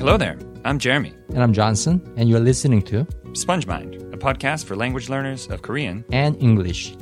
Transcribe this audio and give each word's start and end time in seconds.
Hello 0.00 0.16
there. 0.16 0.38
I'm 0.64 0.78
Jeremy. 0.78 1.12
And 1.28 1.42
I'm 1.42 1.52
Johnson, 1.52 2.00
and 2.16 2.26
you're 2.26 2.40
listening 2.40 2.80
to 2.84 3.06
Sponge 3.34 3.66
Mind, 3.66 3.96
a 4.14 4.16
podcast 4.16 4.64
for 4.64 4.74
language 4.74 5.10
learners 5.10 5.46
of 5.48 5.60
Korean. 5.60 6.06
and 6.10 6.42
English. 6.42 6.96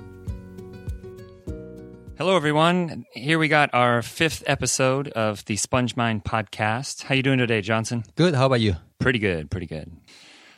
Hello, 2.18 2.34
everyone. 2.34 3.04
Here 3.12 3.38
we 3.38 3.46
got 3.46 3.70
our 3.72 4.02
fifth 4.02 4.42
episode 4.48 5.10
of 5.10 5.44
the 5.44 5.54
Sponge 5.54 5.94
Mind 5.94 6.24
podcast. 6.24 7.04
How 7.04 7.14
you 7.14 7.22
doing 7.22 7.38
today, 7.38 7.60
Johnson? 7.60 8.02
Good. 8.16 8.34
How 8.34 8.46
about 8.46 8.60
you? 8.60 8.74
Pretty 8.98 9.20
good, 9.20 9.48
pretty 9.48 9.66
good. 9.66 9.92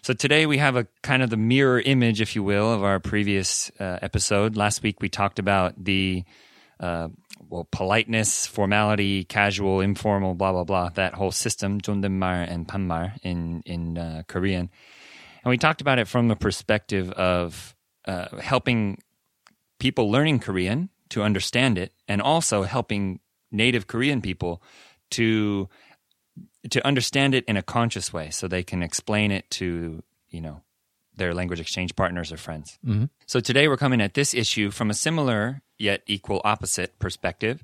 So 0.02 0.14
today 0.14 0.46
we 0.46 0.56
have 0.56 0.76
a 0.76 0.86
kind 1.02 1.22
of 1.22 1.28
the 1.28 1.36
mirror 1.36 1.78
image, 1.78 2.22
if 2.22 2.34
you 2.34 2.42
will, 2.42 2.72
of 2.72 2.82
our 2.82 3.00
previous 3.00 3.70
uh, 3.78 3.98
episode. 4.00 4.56
Last 4.56 4.82
week 4.82 5.02
we 5.02 5.10
talked 5.10 5.38
about 5.38 5.74
the 5.84 6.24
uh, 6.80 7.08
well, 7.48 7.68
politeness, 7.70 8.46
formality, 8.46 9.24
casual, 9.24 9.80
informal, 9.80 10.34
blah 10.34 10.52
blah 10.52 10.64
blah. 10.64 10.88
That 10.88 11.14
whole 11.14 11.30
system, 11.30 11.80
Jondaemal 11.80 12.50
and 12.50 12.66
Panmal 12.66 13.10
in 13.22 13.62
in 13.66 13.98
uh, 13.98 14.22
Korean, 14.26 14.70
and 15.44 15.50
we 15.50 15.58
talked 15.58 15.80
about 15.80 15.98
it 15.98 16.08
from 16.08 16.28
the 16.28 16.36
perspective 16.36 17.10
of 17.12 17.76
uh, 18.06 18.38
helping 18.38 18.98
people 19.78 20.10
learning 20.10 20.40
Korean 20.40 20.88
to 21.10 21.22
understand 21.22 21.76
it, 21.76 21.92
and 22.08 22.22
also 22.22 22.62
helping 22.62 23.20
native 23.52 23.86
Korean 23.86 24.22
people 24.22 24.62
to 25.10 25.68
to 26.70 26.86
understand 26.86 27.34
it 27.34 27.44
in 27.46 27.56
a 27.56 27.62
conscious 27.62 28.12
way, 28.12 28.30
so 28.30 28.48
they 28.48 28.62
can 28.62 28.82
explain 28.82 29.30
it 29.30 29.50
to 29.50 30.02
you 30.30 30.40
know 30.40 30.62
their 31.16 31.34
language 31.34 31.60
exchange 31.60 31.94
partners 31.94 32.32
or 32.32 32.38
friends. 32.38 32.78
Mm-hmm. 32.86 33.04
So 33.26 33.40
today 33.40 33.68
we're 33.68 33.76
coming 33.76 34.00
at 34.00 34.14
this 34.14 34.32
issue 34.32 34.70
from 34.70 34.88
a 34.88 34.94
similar 34.94 35.60
yet 35.80 36.02
equal 36.06 36.40
opposite 36.44 36.98
perspective 36.98 37.62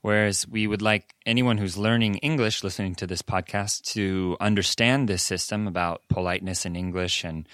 whereas 0.00 0.46
we 0.46 0.66
would 0.66 0.82
like 0.82 1.14
anyone 1.26 1.58
who's 1.58 1.76
learning 1.76 2.16
english 2.16 2.64
listening 2.64 2.94
to 2.94 3.06
this 3.06 3.22
podcast 3.22 3.82
to 3.82 4.36
understand 4.40 5.08
this 5.08 5.22
system 5.22 5.66
about 5.66 6.02
politeness 6.08 6.64
in 6.64 6.76
english 6.76 7.24
and 7.24 7.48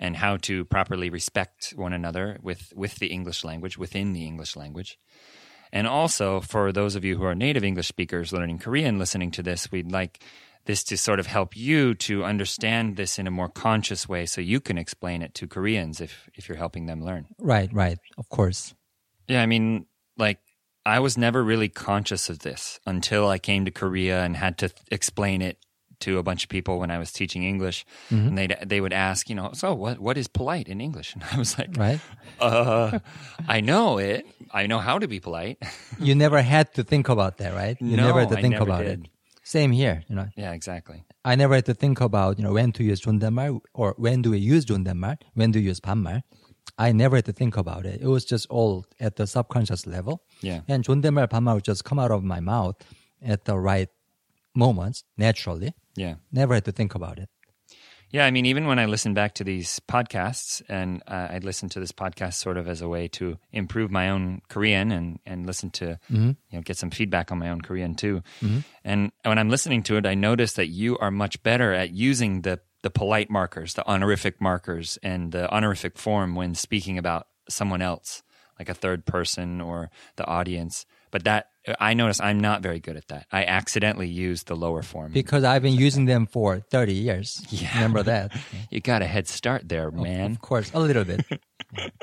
and 0.00 0.16
how 0.16 0.36
to 0.36 0.64
properly 0.66 1.10
respect 1.10 1.72
one 1.76 1.92
another 1.92 2.38
with 2.42 2.72
with 2.74 2.96
the 2.96 3.08
english 3.08 3.44
language 3.44 3.76
within 3.76 4.12
the 4.12 4.26
english 4.26 4.56
language 4.56 4.98
and 5.72 5.86
also, 5.86 6.40
for 6.40 6.72
those 6.72 6.96
of 6.96 7.04
you 7.04 7.16
who 7.16 7.24
are 7.24 7.34
native 7.34 7.64
English 7.64 7.88
speakers 7.88 8.32
learning 8.32 8.58
Korean 8.58 8.98
listening 8.98 9.30
to 9.32 9.42
this, 9.42 9.70
we'd 9.70 9.92
like 9.92 10.22
this 10.64 10.84
to 10.84 10.96
sort 10.96 11.20
of 11.20 11.26
help 11.26 11.56
you 11.56 11.94
to 11.94 12.24
understand 12.24 12.96
this 12.96 13.18
in 13.18 13.26
a 13.26 13.30
more 13.30 13.48
conscious 13.48 14.08
way 14.08 14.26
so 14.26 14.40
you 14.40 14.60
can 14.60 14.76
explain 14.76 15.22
it 15.22 15.34
to 15.34 15.46
Koreans 15.46 16.00
if, 16.00 16.28
if 16.34 16.48
you're 16.48 16.58
helping 16.58 16.86
them 16.86 17.02
learn. 17.02 17.26
Right, 17.38 17.72
right. 17.72 17.98
Of 18.18 18.28
course. 18.28 18.74
Yeah, 19.27 19.41
I 19.41 19.45
mean, 19.45 19.85
like, 20.17 20.39
I 20.85 20.99
was 20.99 21.17
never 21.17 21.43
really 21.43 21.69
conscious 21.69 22.29
of 22.29 22.39
this 22.39 22.79
until 22.85 23.29
I 23.29 23.39
came 23.39 23.63
to 23.65 23.71
Korea 23.71 24.23
and 24.23 24.35
had 24.35 24.57
to 24.59 24.67
th- 24.67 24.81
explain 24.91 25.41
it 25.41 25.57
to 26.01 26.17
a 26.19 26.23
bunch 26.23 26.43
of 26.43 26.49
people 26.49 26.77
when 26.79 26.91
I 26.91 26.97
was 26.99 27.13
teaching 27.13 27.43
English. 27.47 27.85
And 28.11 28.37
they 28.37 28.47
they 28.67 28.81
would 28.81 28.91
ask, 28.91 29.29
you 29.29 29.35
know, 29.35 29.51
so 29.53 29.73
what 29.73 29.99
what 30.03 30.17
is 30.17 30.27
polite 30.27 30.67
in 30.67 30.81
English? 30.81 31.15
And 31.15 31.23
I 31.23 31.37
was 31.39 31.55
like, 31.57 31.71
Right. 31.79 32.01
uh, 32.43 32.99
I 33.47 33.61
know 33.61 33.97
it. 33.99 34.25
I 34.51 34.67
know 34.67 34.79
how 34.79 34.99
to 34.99 35.07
be 35.07 35.19
polite. 35.23 35.57
You 35.99 36.15
never 36.15 36.41
had 36.43 36.73
to 36.75 36.83
think 36.83 37.07
about 37.07 37.37
that, 37.37 37.53
right? 37.55 37.77
You 37.79 37.95
No, 37.95 38.03
never 38.11 38.19
had 38.27 38.29
to 38.35 38.37
I 38.37 38.41
think 38.43 38.53
never 38.59 38.67
about 38.67 38.83
did. 38.83 39.07
it. 39.07 39.09
Same 39.43 39.71
here. 39.71 40.03
You 40.09 40.15
know, 40.15 40.27
yeah, 40.35 40.51
exactly. 40.51 41.03
I 41.23 41.35
never 41.35 41.55
had 41.55 41.65
to 41.71 41.73
think 41.73 42.01
about 42.01 42.37
you 42.37 42.43
know 42.43 42.51
when 42.53 42.71
to 42.75 42.83
use 42.83 42.99
존댓말 42.99 43.59
or 43.73 43.95
when 43.97 44.21
do 44.21 44.31
we 44.31 44.39
use 44.43 44.65
존댓말, 44.67 45.17
when 45.35 45.51
do 45.51 45.59
we 45.59 45.65
use 45.71 45.79
반말. 45.79 46.23
I 46.77 46.91
never 46.91 47.17
had 47.17 47.25
to 47.25 47.33
think 47.33 47.57
about 47.57 47.85
it. 47.85 48.01
It 48.01 48.07
was 48.07 48.25
just 48.25 48.47
all 48.49 48.85
at 48.99 49.15
the 49.15 49.27
subconscious 49.27 49.85
level. 49.85 50.23
Yeah. 50.41 50.61
And 50.67 50.83
존댓말 50.83 51.27
반말 51.27 51.55
would 51.55 51.63
just 51.63 51.83
come 51.85 51.99
out 51.99 52.11
of 52.11 52.23
my 52.23 52.39
mouth 52.39 52.75
at 53.21 53.45
the 53.45 53.57
right 53.57 53.89
moments 54.55 55.03
naturally. 55.17 55.73
Yeah. 55.95 56.15
Never 56.31 56.55
had 56.55 56.65
to 56.65 56.71
think 56.71 56.95
about 56.95 57.19
it. 57.19 57.29
Yeah, 58.13 58.27
I 58.27 58.31
mean, 58.31 58.45
even 58.45 58.67
when 58.67 58.77
I 58.77 58.85
listen 58.85 59.15
back 59.15 59.33
to 59.35 59.43
these 59.43 59.81
podcasts, 59.89 60.61
and 60.69 61.01
uh, 61.07 61.29
I'd 61.31 61.43
listen 61.43 61.67
to 61.69 61.79
this 61.79 61.91
podcast 61.91 62.35
sort 62.35 62.57
of 62.57 62.67
as 62.67 62.79
a 62.79 62.87
way 62.87 63.07
to 63.07 63.39
improve 63.51 63.89
my 63.89 64.09
own 64.09 64.43
Korean 64.49 64.91
and 64.91 65.17
and 65.25 65.47
listen 65.47 65.71
to 65.81 65.97
you 66.09 66.35
know 66.51 66.61
get 66.61 66.77
some 66.77 66.91
feedback 66.91 67.31
on 67.31 67.39
my 67.39 67.49
own 67.49 67.61
Korean 67.61 67.95
too. 67.95 68.21
And 68.85 69.11
when 69.23 69.39
I'm 69.39 69.49
listening 69.49 69.81
to 69.83 69.97
it, 69.97 70.05
I 70.05 70.13
notice 70.13 70.53
that 70.53 70.67
you 70.67 70.95
are 70.99 71.09
much 71.09 71.41
better 71.41 71.73
at 71.73 71.89
using 71.89 72.43
the 72.43 72.59
the 72.88 72.98
polite 72.98 73.28
markers, 73.28 73.74
the 73.74 73.86
honorific 73.86 74.40
markers, 74.40 74.98
and 75.02 75.30
the 75.32 75.46
honorific 75.50 75.98
form 75.98 76.34
when 76.34 76.54
speaking 76.54 76.96
about 76.96 77.26
someone 77.46 77.82
else, 77.82 78.22
like 78.58 78.70
a 78.70 78.74
third 78.74 79.04
person 79.04 79.60
or 79.60 79.90
the 80.16 80.24
audience. 80.24 80.86
But 81.10 81.24
that 81.24 81.50
I 81.78 81.92
notice 81.92 82.18
I'm 82.18 82.40
not 82.40 82.62
very 82.62 82.80
good 82.80 82.96
at 82.96 83.08
that. 83.08 83.26
I 83.30 83.44
accidentally 83.44 84.08
use 84.08 84.44
the 84.44 84.56
lower 84.56 84.82
form. 84.82 85.12
Because 85.12 85.44
I've 85.44 85.60
been 85.60 85.74
using 85.74 86.06
them 86.06 86.24
for 86.26 86.60
30 86.60 86.94
years. 86.94 87.44
Yeah. 87.50 87.74
Remember 87.74 88.02
that? 88.04 88.32
you 88.70 88.80
got 88.80 89.02
a 89.02 89.06
head 89.06 89.28
start 89.28 89.68
there, 89.68 89.90
man. 89.90 90.30
Of 90.30 90.40
course, 90.40 90.70
a 90.72 90.80
little 90.80 91.04
bit, 91.04 91.26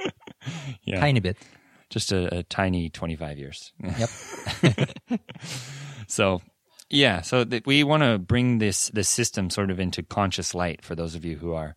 Yeah. 0.84 1.00
tiny 1.00 1.20
bit. 1.20 1.38
just 1.90 2.12
a, 2.12 2.38
a 2.40 2.44
tiny 2.44 2.92
25 2.92 3.40
years. 3.40 3.74
Yep. 3.84 4.10
so, 6.08 6.42
yeah, 6.90 7.22
so 7.22 7.44
th- 7.44 7.64
we 7.66 7.84
want 7.84 8.04
to 8.04 8.18
bring 8.20 8.60
this 8.60 8.90
this 8.90 9.10
system 9.10 9.50
sort 9.50 9.72
of 9.72 9.80
into 9.80 10.04
conscious 10.04 10.54
light 10.54 10.84
for 10.84 10.96
those 10.96 11.16
of 11.16 11.26
you 11.26 11.38
who 11.38 11.54
are 11.54 11.76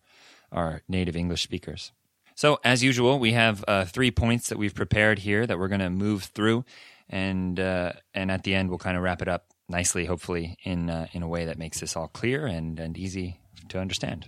are 0.51 0.81
native 0.87 1.15
English 1.15 1.43
speakers. 1.43 1.91
So, 2.35 2.59
as 2.63 2.83
usual, 2.83 3.19
we 3.19 3.33
have 3.33 3.65
uh, 3.67 3.85
three 3.85 4.11
points 4.11 4.49
that 4.49 4.57
we've 4.57 4.73
prepared 4.73 5.19
here 5.19 5.45
that 5.45 5.59
we're 5.59 5.67
going 5.67 5.81
to 5.81 5.89
move 5.89 6.23
through, 6.23 6.63
and 7.09 7.59
uh, 7.59 7.93
and 8.13 8.31
at 8.31 8.43
the 8.43 8.55
end 8.55 8.69
we'll 8.69 8.79
kind 8.79 8.95
of 8.95 9.03
wrap 9.03 9.21
it 9.21 9.27
up 9.27 9.47
nicely, 9.67 10.05
hopefully 10.05 10.57
in 10.63 10.89
uh, 10.89 11.07
in 11.11 11.23
a 11.23 11.27
way 11.27 11.45
that 11.45 11.57
makes 11.57 11.79
this 11.79 11.95
all 11.95 12.07
clear 12.07 12.45
and 12.45 12.79
and 12.79 12.97
easy 12.97 13.39
to 13.69 13.79
understand. 13.79 14.25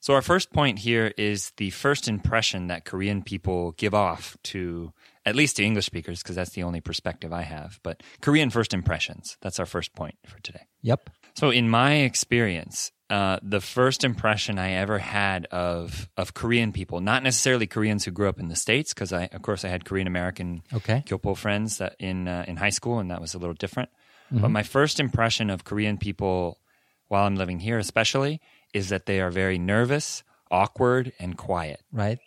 So, 0.00 0.14
our 0.14 0.22
first 0.22 0.52
point 0.52 0.78
here 0.78 1.12
is 1.18 1.52
the 1.56 1.70
first 1.70 2.08
impression 2.08 2.68
that 2.68 2.84
Korean 2.84 3.22
people 3.22 3.72
give 3.72 3.94
off 3.94 4.36
to 4.44 4.92
at 5.26 5.36
least 5.36 5.56
to 5.56 5.64
English 5.64 5.86
speakers, 5.86 6.22
because 6.22 6.36
that's 6.36 6.52
the 6.52 6.62
only 6.62 6.80
perspective 6.80 7.32
I 7.32 7.42
have. 7.42 7.78
But 7.82 8.02
Korean 8.20 8.50
first 8.50 8.72
impressions. 8.72 9.36
That's 9.40 9.58
our 9.58 9.66
first 9.66 9.94
point 9.94 10.16
for 10.26 10.40
today. 10.40 10.66
Yep. 10.82 11.10
So, 11.34 11.50
in 11.50 11.68
my 11.68 11.96
experience, 11.96 12.90
uh, 13.10 13.38
the 13.42 13.60
first 13.60 14.04
impression 14.04 14.58
I 14.58 14.72
ever 14.72 14.98
had 14.98 15.46
of 15.46 16.08
of 16.16 16.34
Korean 16.34 16.72
people, 16.72 17.00
not 17.00 17.22
necessarily 17.22 17.66
Koreans 17.66 18.04
who 18.04 18.10
grew 18.10 18.28
up 18.28 18.40
in 18.40 18.48
the 18.48 18.56
states, 18.56 18.94
because 18.94 19.12
I, 19.12 19.24
of 19.32 19.42
course, 19.42 19.64
I 19.64 19.68
had 19.68 19.84
Korean 19.84 20.06
American 20.06 20.62
Okay. 20.72 21.02
Kyopo 21.06 21.36
friends 21.36 21.78
that 21.78 21.96
in 21.98 22.28
uh, 22.28 22.44
in 22.48 22.56
high 22.56 22.70
school, 22.70 22.98
and 22.98 23.10
that 23.10 23.20
was 23.20 23.34
a 23.34 23.38
little 23.38 23.54
different. 23.54 23.90
But 24.32 24.50
my 24.50 24.62
first 24.62 25.00
impression 25.00 25.50
of 25.50 25.64
Korean 25.64 25.98
people 25.98 26.60
while 27.08 27.26
I'm 27.26 27.34
living 27.34 27.58
here, 27.58 27.78
especially, 27.78 28.40
is 28.72 28.90
that 28.90 29.06
they 29.06 29.20
are 29.20 29.30
very 29.30 29.58
nervous, 29.58 30.22
awkward, 30.52 31.12
and 31.18 31.36
quiet 31.36 31.80
Right. 31.90 32.20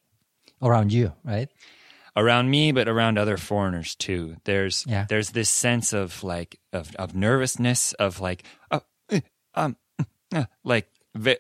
Around 0.62 0.92
you, 0.92 1.14
right? 1.24 1.50
Around 2.16 2.50
me, 2.50 2.72
but 2.72 2.88
around 2.88 3.18
other 3.18 3.38
foreigners 3.38 3.96
too. 3.96 4.36
There's 4.46 4.86
Yeah. 4.88 5.06
there's 5.10 5.32
this 5.32 5.50
sense 5.50 5.94
of 5.94 6.24
like 6.24 6.60
of 6.72 6.96
of 6.96 7.16
nervousness 7.16 7.94
of 7.94 8.20
like 8.20 8.44
oh, 8.72 8.82
eh, 9.10 9.22
um 9.56 9.76
uh, 10.34 10.46
like 10.64 10.88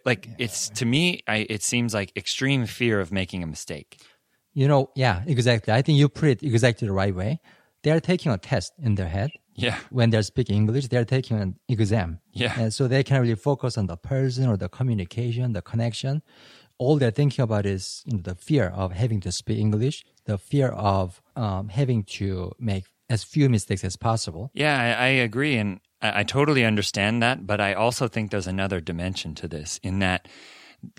like 0.05 0.29
it's 0.37 0.69
to 0.69 0.85
me 0.85 1.21
I, 1.27 1.45
it 1.49 1.63
seems 1.63 1.93
like 1.93 2.11
extreme 2.15 2.65
fear 2.65 2.99
of 2.99 3.11
making 3.11 3.43
a 3.43 3.47
mistake. 3.47 3.97
You 4.53 4.67
know, 4.67 4.91
yeah, 4.95 5.23
exactly. 5.25 5.73
I 5.73 5.81
think 5.81 5.97
you 5.97 6.07
put 6.09 6.29
it 6.29 6.43
exactly 6.43 6.87
the 6.87 6.93
right 6.93 7.15
way. 7.15 7.39
They 7.81 7.91
are 7.91 7.99
taking 7.99 8.31
a 8.31 8.37
test 8.37 8.71
in 8.81 8.95
their 8.95 9.09
head. 9.09 9.31
Yeah. 9.55 9.77
When 9.89 10.09
they're 10.11 10.23
speaking 10.23 10.55
English, 10.55 10.87
they're 10.87 11.05
taking 11.05 11.39
an 11.39 11.59
exam. 11.67 12.19
Yeah. 12.31 12.53
And 12.59 12.73
so 12.73 12.87
they 12.87 13.03
can 13.03 13.21
really 13.21 13.35
focus 13.35 13.77
on 13.77 13.87
the 13.87 13.97
person 13.97 14.47
or 14.47 14.57
the 14.57 14.69
communication, 14.69 15.53
the 15.53 15.61
connection. 15.61 16.21
All 16.83 16.97
they're 16.97 17.11
thinking 17.21 17.43
about 17.43 17.65
is 17.65 18.03
you 18.05 18.13
know, 18.17 18.21
the 18.23 18.35
fear 18.35 18.67
of 18.75 18.91
having 18.91 19.19
to 19.21 19.31
speak 19.31 19.57
English, 19.59 20.03
the 20.25 20.37
fear 20.37 20.69
of 20.69 21.21
um, 21.35 21.69
having 21.69 22.03
to 22.19 22.51
make 22.59 22.85
as 23.09 23.23
few 23.23 23.49
mistakes 23.49 23.83
as 23.83 23.95
possible. 23.95 24.49
Yeah, 24.53 24.75
I, 24.79 25.05
I 25.05 25.07
agree, 25.29 25.55
and 25.57 25.79
I, 26.01 26.21
I 26.21 26.23
totally 26.23 26.63
understand 26.65 27.21
that. 27.23 27.45
But 27.45 27.59
I 27.61 27.73
also 27.73 28.07
think 28.07 28.31
there's 28.31 28.47
another 28.47 28.79
dimension 28.81 29.35
to 29.35 29.47
this 29.47 29.79
in 29.83 29.99
that 29.99 30.27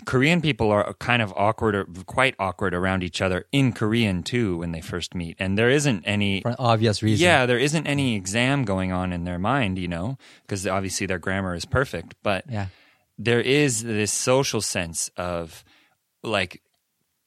Korean 0.05 0.41
people 0.41 0.71
are 0.71 0.93
kind 0.95 1.21
of 1.21 1.31
awkward, 1.35 1.75
or 1.75 1.85
quite 2.07 2.33
awkward 2.39 2.73
around 2.73 3.03
each 3.03 3.21
other 3.21 3.45
in 3.51 3.71
Korean 3.73 4.23
too 4.23 4.57
when 4.57 4.71
they 4.71 4.81
first 4.81 5.13
meet, 5.13 5.35
and 5.39 5.57
there 5.57 5.69
isn't 5.69 6.03
any 6.05 6.41
For 6.41 6.49
an 6.49 6.55
obvious 6.57 7.03
reason. 7.03 7.23
Yeah, 7.23 7.45
there 7.45 7.59
isn't 7.59 7.85
any 7.85 8.15
exam 8.15 8.65
going 8.65 8.91
on 8.91 9.13
in 9.13 9.25
their 9.25 9.37
mind, 9.39 9.77
you 9.77 9.87
know, 9.87 10.17
because 10.41 10.65
obviously 10.65 11.05
their 11.05 11.19
grammar 11.19 11.53
is 11.53 11.65
perfect. 11.65 12.15
But 12.23 12.45
Yeah. 12.49 12.67
there 13.19 13.41
is 13.41 13.83
this 13.83 14.11
social 14.11 14.61
sense 14.61 15.11
of 15.17 15.63
like 16.25 16.61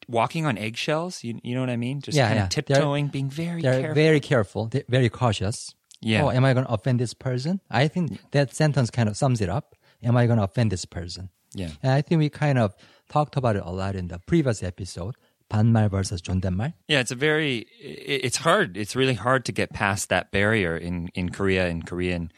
walking 0.09 0.47
on 0.47 0.57
eggshells. 0.59 1.23
You, 1.25 1.39
you 1.43 1.55
know 1.55 1.61
what 1.61 1.71
I 1.71 1.77
mean? 1.77 2.01
Just 2.01 2.17
Yeah, 2.17 2.27
kind 2.29 2.37
yeah. 2.39 2.45
of 2.45 2.51
They're- 2.51 2.63
tiptoeing, 2.77 3.09
being 3.09 3.31
very 3.31 3.63
They're 3.63 3.81
careful. 3.81 3.95
very 3.95 4.21
careful, 4.21 4.67
they're 4.67 4.85
very 4.89 5.09
cautious. 5.09 5.75
Yeah. 6.01 6.23
Oh, 6.25 6.31
am 6.31 6.45
I 6.45 6.55
going 6.55 6.65
to 6.67 6.73
offend 6.73 7.01
this 7.01 7.13
person? 7.15 7.61
I 7.71 7.89
think 7.89 8.19
that 8.31 8.55
sentence 8.55 8.89
kind 8.91 9.09
of 9.09 9.17
sums 9.17 9.41
it 9.41 9.49
up. 9.49 9.75
Am 10.03 10.17
I 10.17 10.27
going 10.27 10.39
to 10.39 10.45
offend 10.45 10.71
this 10.73 10.85
person? 10.85 11.31
yeah. 11.55 11.71
And 11.83 11.91
I 11.93 12.03
think 12.03 12.19
we 12.21 12.29
kind 12.29 12.59
of 12.59 12.75
talked 13.09 13.37
about 13.37 13.57
it 13.57 13.63
a 13.65 13.71
lot 13.73 13.97
in 13.97 14.09
the 14.09 14.19
previous 14.21 14.63
episode. 14.63 15.15
반말 15.50 15.88
versus 15.90 16.20
존댓말. 16.22 16.74
Yeah, 16.88 17.00
it's 17.00 17.12
a 17.12 17.16
very 17.16 17.68
i- 17.84 18.22
it's 18.26 18.38
hard. 18.38 18.76
It's 18.76 18.96
really 18.96 19.14
hard 19.14 19.46
to 19.46 19.52
get 19.52 19.70
past 19.72 20.10
that 20.10 20.32
barrier 20.32 20.76
in 20.76 21.10
in 21.14 21.30
Korea 21.30 21.68
in 21.68 21.84
Korean. 21.84 22.32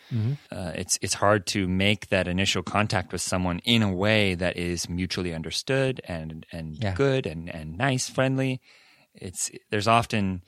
Uh, 0.52 0.72
it's 0.76 1.00
it's 1.02 1.16
hard 1.24 1.46
to 1.56 1.66
make 1.68 2.10
that 2.10 2.28
initial 2.28 2.62
contact 2.62 3.14
with 3.14 3.22
someone 3.22 3.60
in 3.64 3.82
a 3.84 3.94
way 3.94 4.36
that 4.36 4.58
is 4.58 4.90
mutually 4.90 5.34
understood 5.34 6.02
and 6.10 6.46
and 6.52 6.76
Yeah. 6.82 6.94
good 6.94 7.26
and 7.26 7.48
and 7.48 7.78
nice, 7.78 8.10
friendly. 8.10 8.60
It's 9.16 9.50
there's 9.72 9.88
often 9.88 10.42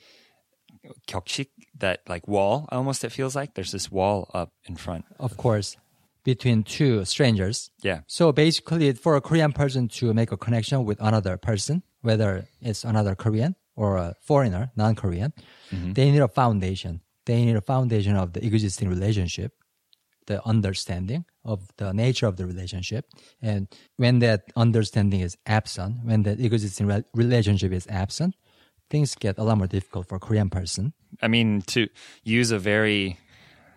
격식 1.06 1.48
that 1.78 2.00
like 2.08 2.26
wall 2.28 2.68
almost 2.70 3.04
it 3.04 3.12
feels 3.12 3.34
like 3.34 3.54
there's 3.54 3.72
this 3.72 3.90
wall 3.90 4.28
up 4.34 4.52
in 4.68 4.76
front. 4.76 5.04
Of 5.18 5.36
course, 5.36 5.76
between 6.24 6.62
two 6.62 7.04
strangers. 7.04 7.70
Yeah. 7.82 8.00
So 8.06 8.32
basically, 8.32 8.92
for 8.92 9.16
a 9.16 9.20
Korean 9.20 9.52
person 9.52 9.88
to 10.00 10.12
make 10.12 10.32
a 10.32 10.36
connection 10.36 10.84
with 10.84 10.98
another 11.00 11.36
person, 11.36 11.82
whether 12.03 12.45
it's 12.61 12.83
another 12.83 13.15
Korean 13.15 13.55
or 13.75 13.97
a 13.97 14.15
foreigner, 14.21 14.71
non-Korean, 14.75 15.33
mm-hmm. 15.71 15.93
they 15.93 16.11
need 16.11 16.21
a 16.21 16.27
foundation. 16.27 17.01
They 17.25 17.43
need 17.43 17.55
a 17.55 17.61
foundation 17.61 18.15
of 18.15 18.33
the 18.33 18.45
existing 18.45 18.89
relationship, 18.89 19.53
the 20.27 20.45
understanding 20.45 21.25
of 21.43 21.69
the 21.77 21.93
nature 21.93 22.27
of 22.27 22.37
the 22.37 22.45
relationship. 22.45 23.05
And 23.41 23.67
when 23.97 24.19
that 24.19 24.43
understanding 24.55 25.21
is 25.21 25.37
absent, 25.45 26.03
when 26.03 26.23
that 26.23 26.39
existing 26.39 26.87
re- 26.87 27.03
relationship 27.13 27.71
is 27.71 27.87
absent, 27.87 28.35
things 28.89 29.15
get 29.15 29.37
a 29.39 29.43
lot 29.43 29.57
more 29.57 29.67
difficult 29.67 30.07
for 30.07 30.15
a 30.15 30.19
Korean 30.19 30.49
person. 30.49 30.93
I 31.21 31.27
mean, 31.27 31.61
to 31.73 31.87
use 32.23 32.51
a 32.51 32.59
very 32.59 33.17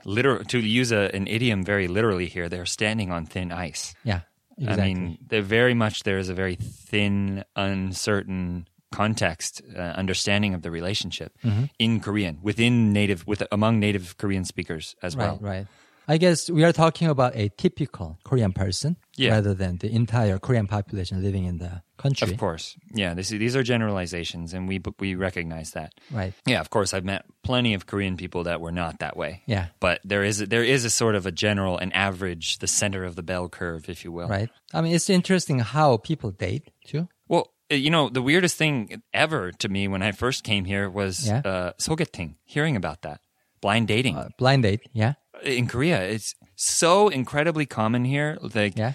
literal, 0.05 0.45
to 0.45 0.59
use 0.59 0.93
a, 0.93 1.15
an 1.15 1.27
idiom 1.27 1.65
very 1.65 1.89
literally 1.89 2.27
here, 2.27 2.49
they're 2.49 2.67
standing 2.67 3.11
on 3.11 3.27
thin 3.27 3.53
ice. 3.53 3.95
Yeah, 4.05 4.21
exactly. 4.59 4.83
I 4.83 4.87
mean, 4.95 5.19
they're 5.27 5.43
very 5.43 5.75
much 5.75 6.03
there 6.03 6.19
is 6.19 6.29
a 6.29 6.35
very 6.35 6.57
thin, 6.57 7.45
uncertain 7.55 8.69
context, 8.93 9.63
uh, 9.77 9.81
understanding 9.81 10.55
of 10.55 10.63
the 10.63 10.71
relationship 10.71 11.33
Mm-hmm. 11.45 11.65
in 11.79 12.01
Korean 12.01 12.39
within 12.43 12.93
native, 12.93 13.27
with 13.27 13.43
among 13.53 13.81
native 13.81 14.17
Korean 14.17 14.45
speakers 14.45 14.95
as 15.03 15.17
well. 15.17 15.39
Right, 15.41 15.57
right. 15.59 15.67
I 16.09 16.19
guess 16.19 16.49
we 16.49 16.63
are 16.65 16.73
talking 16.73 17.09
about 17.09 17.35
a 17.35 17.49
typical 17.57 18.19
Korean 18.25 18.53
person 18.53 18.97
Yeah. 19.17 19.31
rather 19.33 19.55
than 19.55 19.79
the 19.79 19.91
entire 19.91 20.39
Korean 20.39 20.67
population 20.69 21.23
living 21.23 21.45
in 21.45 21.59
the 21.59 21.83
country. 21.99 22.31
Of 22.31 22.39
course, 22.39 22.77
yeah. 22.95 23.15
This, 23.15 23.31
these 23.31 23.57
are 23.57 23.63
generalizations, 23.65 24.55
and 24.55 24.69
we 24.69 24.81
we 25.01 25.15
recognize 25.17 25.71
that. 25.73 25.93
Right. 26.11 26.33
Yeah, 26.47 26.61
of 26.61 26.69
course. 26.71 26.95
I've 26.95 27.05
met 27.05 27.25
plenty 27.43 27.75
of 27.75 27.87
Korean 27.87 28.17
people 28.17 28.45
that 28.45 28.61
were 28.61 28.73
not 28.73 28.99
that 29.01 29.17
way. 29.17 29.43
Yeah. 29.47 29.67
but 29.81 30.01
there 30.05 30.23
is 30.25 30.41
a, 30.41 30.47
there 30.47 30.65
is 30.65 30.85
a 30.85 30.91
sort 30.91 31.15
of 31.17 31.27
a 31.27 31.33
general, 31.33 31.79
an 31.79 31.93
average, 31.93 32.59
the 32.59 32.67
center 32.69 33.05
of 33.05 33.15
the 33.17 33.23
bell 33.23 33.49
curve, 33.49 33.89
if 33.89 34.05
you 34.05 34.13
will. 34.13 34.29
Right. 34.29 34.51
I 34.75 34.81
mean, 34.83 34.95
it's 34.95 35.11
interesting 35.11 35.59
how 35.61 35.97
people 35.97 36.31
date 36.31 36.71
too. 36.85 37.09
Well, 37.29 37.51
uh, 37.73 37.75
you 37.75 37.91
know, 37.91 38.09
the 38.11 38.23
weirdest 38.23 38.57
thing 38.57 39.03
ever 39.13 39.51
to 39.59 39.69
me 39.69 39.89
when 39.89 40.03
I 40.03 40.13
first 40.13 40.45
came 40.45 40.65
here 40.67 40.89
was 40.89 41.27
Yeah. 41.27 41.43
uh, 41.45 41.73
sogeting, 41.79 42.37
hearing 42.45 42.77
about 42.77 43.03
that, 43.03 43.21
blind 43.61 43.89
dating. 43.89 44.17
Uh, 44.17 44.29
blind 44.39 44.63
date. 44.63 44.81
Yeah. 44.93 45.15
In 45.43 45.67
Korea, 45.67 46.03
it's 46.03 46.35
so 46.55 47.09
incredibly 47.09 47.67
common 47.67 48.05
here. 48.05 48.39
Like, 48.55 48.77
Yeah. 48.77 48.93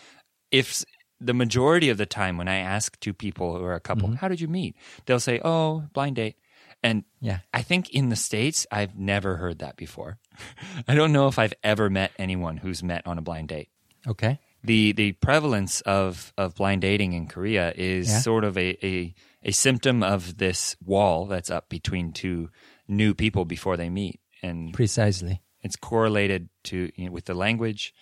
if 0.51 0.83
the 1.19 1.33
majority 1.33 1.89
of 1.89 1.97
the 1.97 2.05
time 2.05 2.37
when 2.37 2.47
I 2.47 2.57
ask 2.57 2.99
two 2.99 3.13
people 3.13 3.55
who 3.57 3.63
are 3.63 3.75
a 3.75 3.79
couple, 3.79 4.07
Mm-hmm. 4.09 4.17
how 4.17 4.27
did 4.27 4.41
you 4.41 4.47
meet? 4.47 4.75
They'll 5.05 5.19
say, 5.19 5.39
oh, 5.43 5.83
blind 5.93 6.15
date. 6.15 6.35
And 6.83 7.03
Yeah. 7.19 7.39
I 7.53 7.61
think 7.61 7.91
in 7.91 8.09
the 8.09 8.15
States, 8.15 8.65
I've 8.71 8.97
never 8.97 9.37
heard 9.37 9.59
that 9.59 9.77
before. 9.77 10.17
I 10.87 10.95
don't 10.95 11.11
know 11.13 11.27
if 11.27 11.37
I've 11.37 11.53
ever 11.63 11.89
met 11.89 12.11
anyone 12.17 12.57
who's 12.57 12.81
met 12.81 13.05
on 13.05 13.17
a 13.19 13.21
blind 13.21 13.49
date 13.49 13.69
Okay. 14.07 14.39
the 14.63 14.91
the 14.93 15.11
prevalence 15.13 15.81
of 15.81 16.33
of 16.37 16.55
blind 16.55 16.81
dating 16.81 17.13
in 17.13 17.27
Korea 17.27 17.71
is 17.75 18.09
Yeah. 18.09 18.19
sort 18.21 18.43
of 18.43 18.57
a, 18.57 18.77
a 18.83 19.13
a 19.43 19.51
symptom 19.51 20.01
of 20.01 20.37
this 20.37 20.75
wall 20.83 21.27
that's 21.27 21.51
up 21.51 21.69
between 21.69 22.13
two 22.13 22.49
new 22.87 23.13
people 23.13 23.45
before 23.45 23.77
they 23.77 23.89
meet, 23.89 24.19
and 24.41 24.73
Precisely. 24.73 25.41
It's 25.63 25.75
correlated 25.75 26.49
to 26.65 26.91
you 26.95 27.05
know, 27.05 27.11
with 27.11 27.25
the 27.25 27.33
language, 27.33 27.93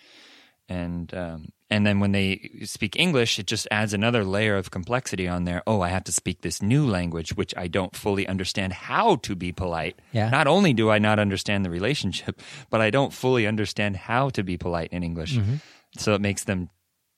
and 0.68 1.12
um, 1.14 1.48
and 1.68 1.86
then 1.86 2.00
when 2.00 2.12
they 2.12 2.50
speak 2.64 2.96
English, 2.98 3.38
it 3.38 3.46
just 3.46 3.66
adds 3.70 3.92
another 3.92 4.24
layer 4.24 4.56
of 4.56 4.70
complexity 4.70 5.26
on 5.28 5.44
there. 5.44 5.62
Oh, 5.66 5.80
I 5.80 5.88
have 5.88 6.04
to 6.04 6.12
speak 6.12 6.42
this 6.42 6.62
new 6.62 6.86
language, 6.86 7.36
which 7.36 7.54
I 7.56 7.68
don't 7.68 7.94
fully 7.94 8.26
understand 8.26 8.72
how 8.72 9.16
to 9.16 9.34
be 9.36 9.52
polite. 9.52 9.98
Yeah. 10.12 10.30
Not 10.30 10.46
only 10.46 10.72
do 10.72 10.90
I 10.90 10.98
not 10.98 11.18
understand 11.18 11.64
the 11.64 11.70
relationship, 11.70 12.40
but 12.70 12.80
I 12.80 12.90
don't 12.90 13.12
fully 13.12 13.46
understand 13.46 13.96
how 13.96 14.30
to 14.30 14.42
be 14.42 14.56
polite 14.56 14.92
in 14.92 15.02
English. 15.02 15.38
So 15.98 16.14
it 16.14 16.20
makes 16.20 16.44
them 16.44 16.70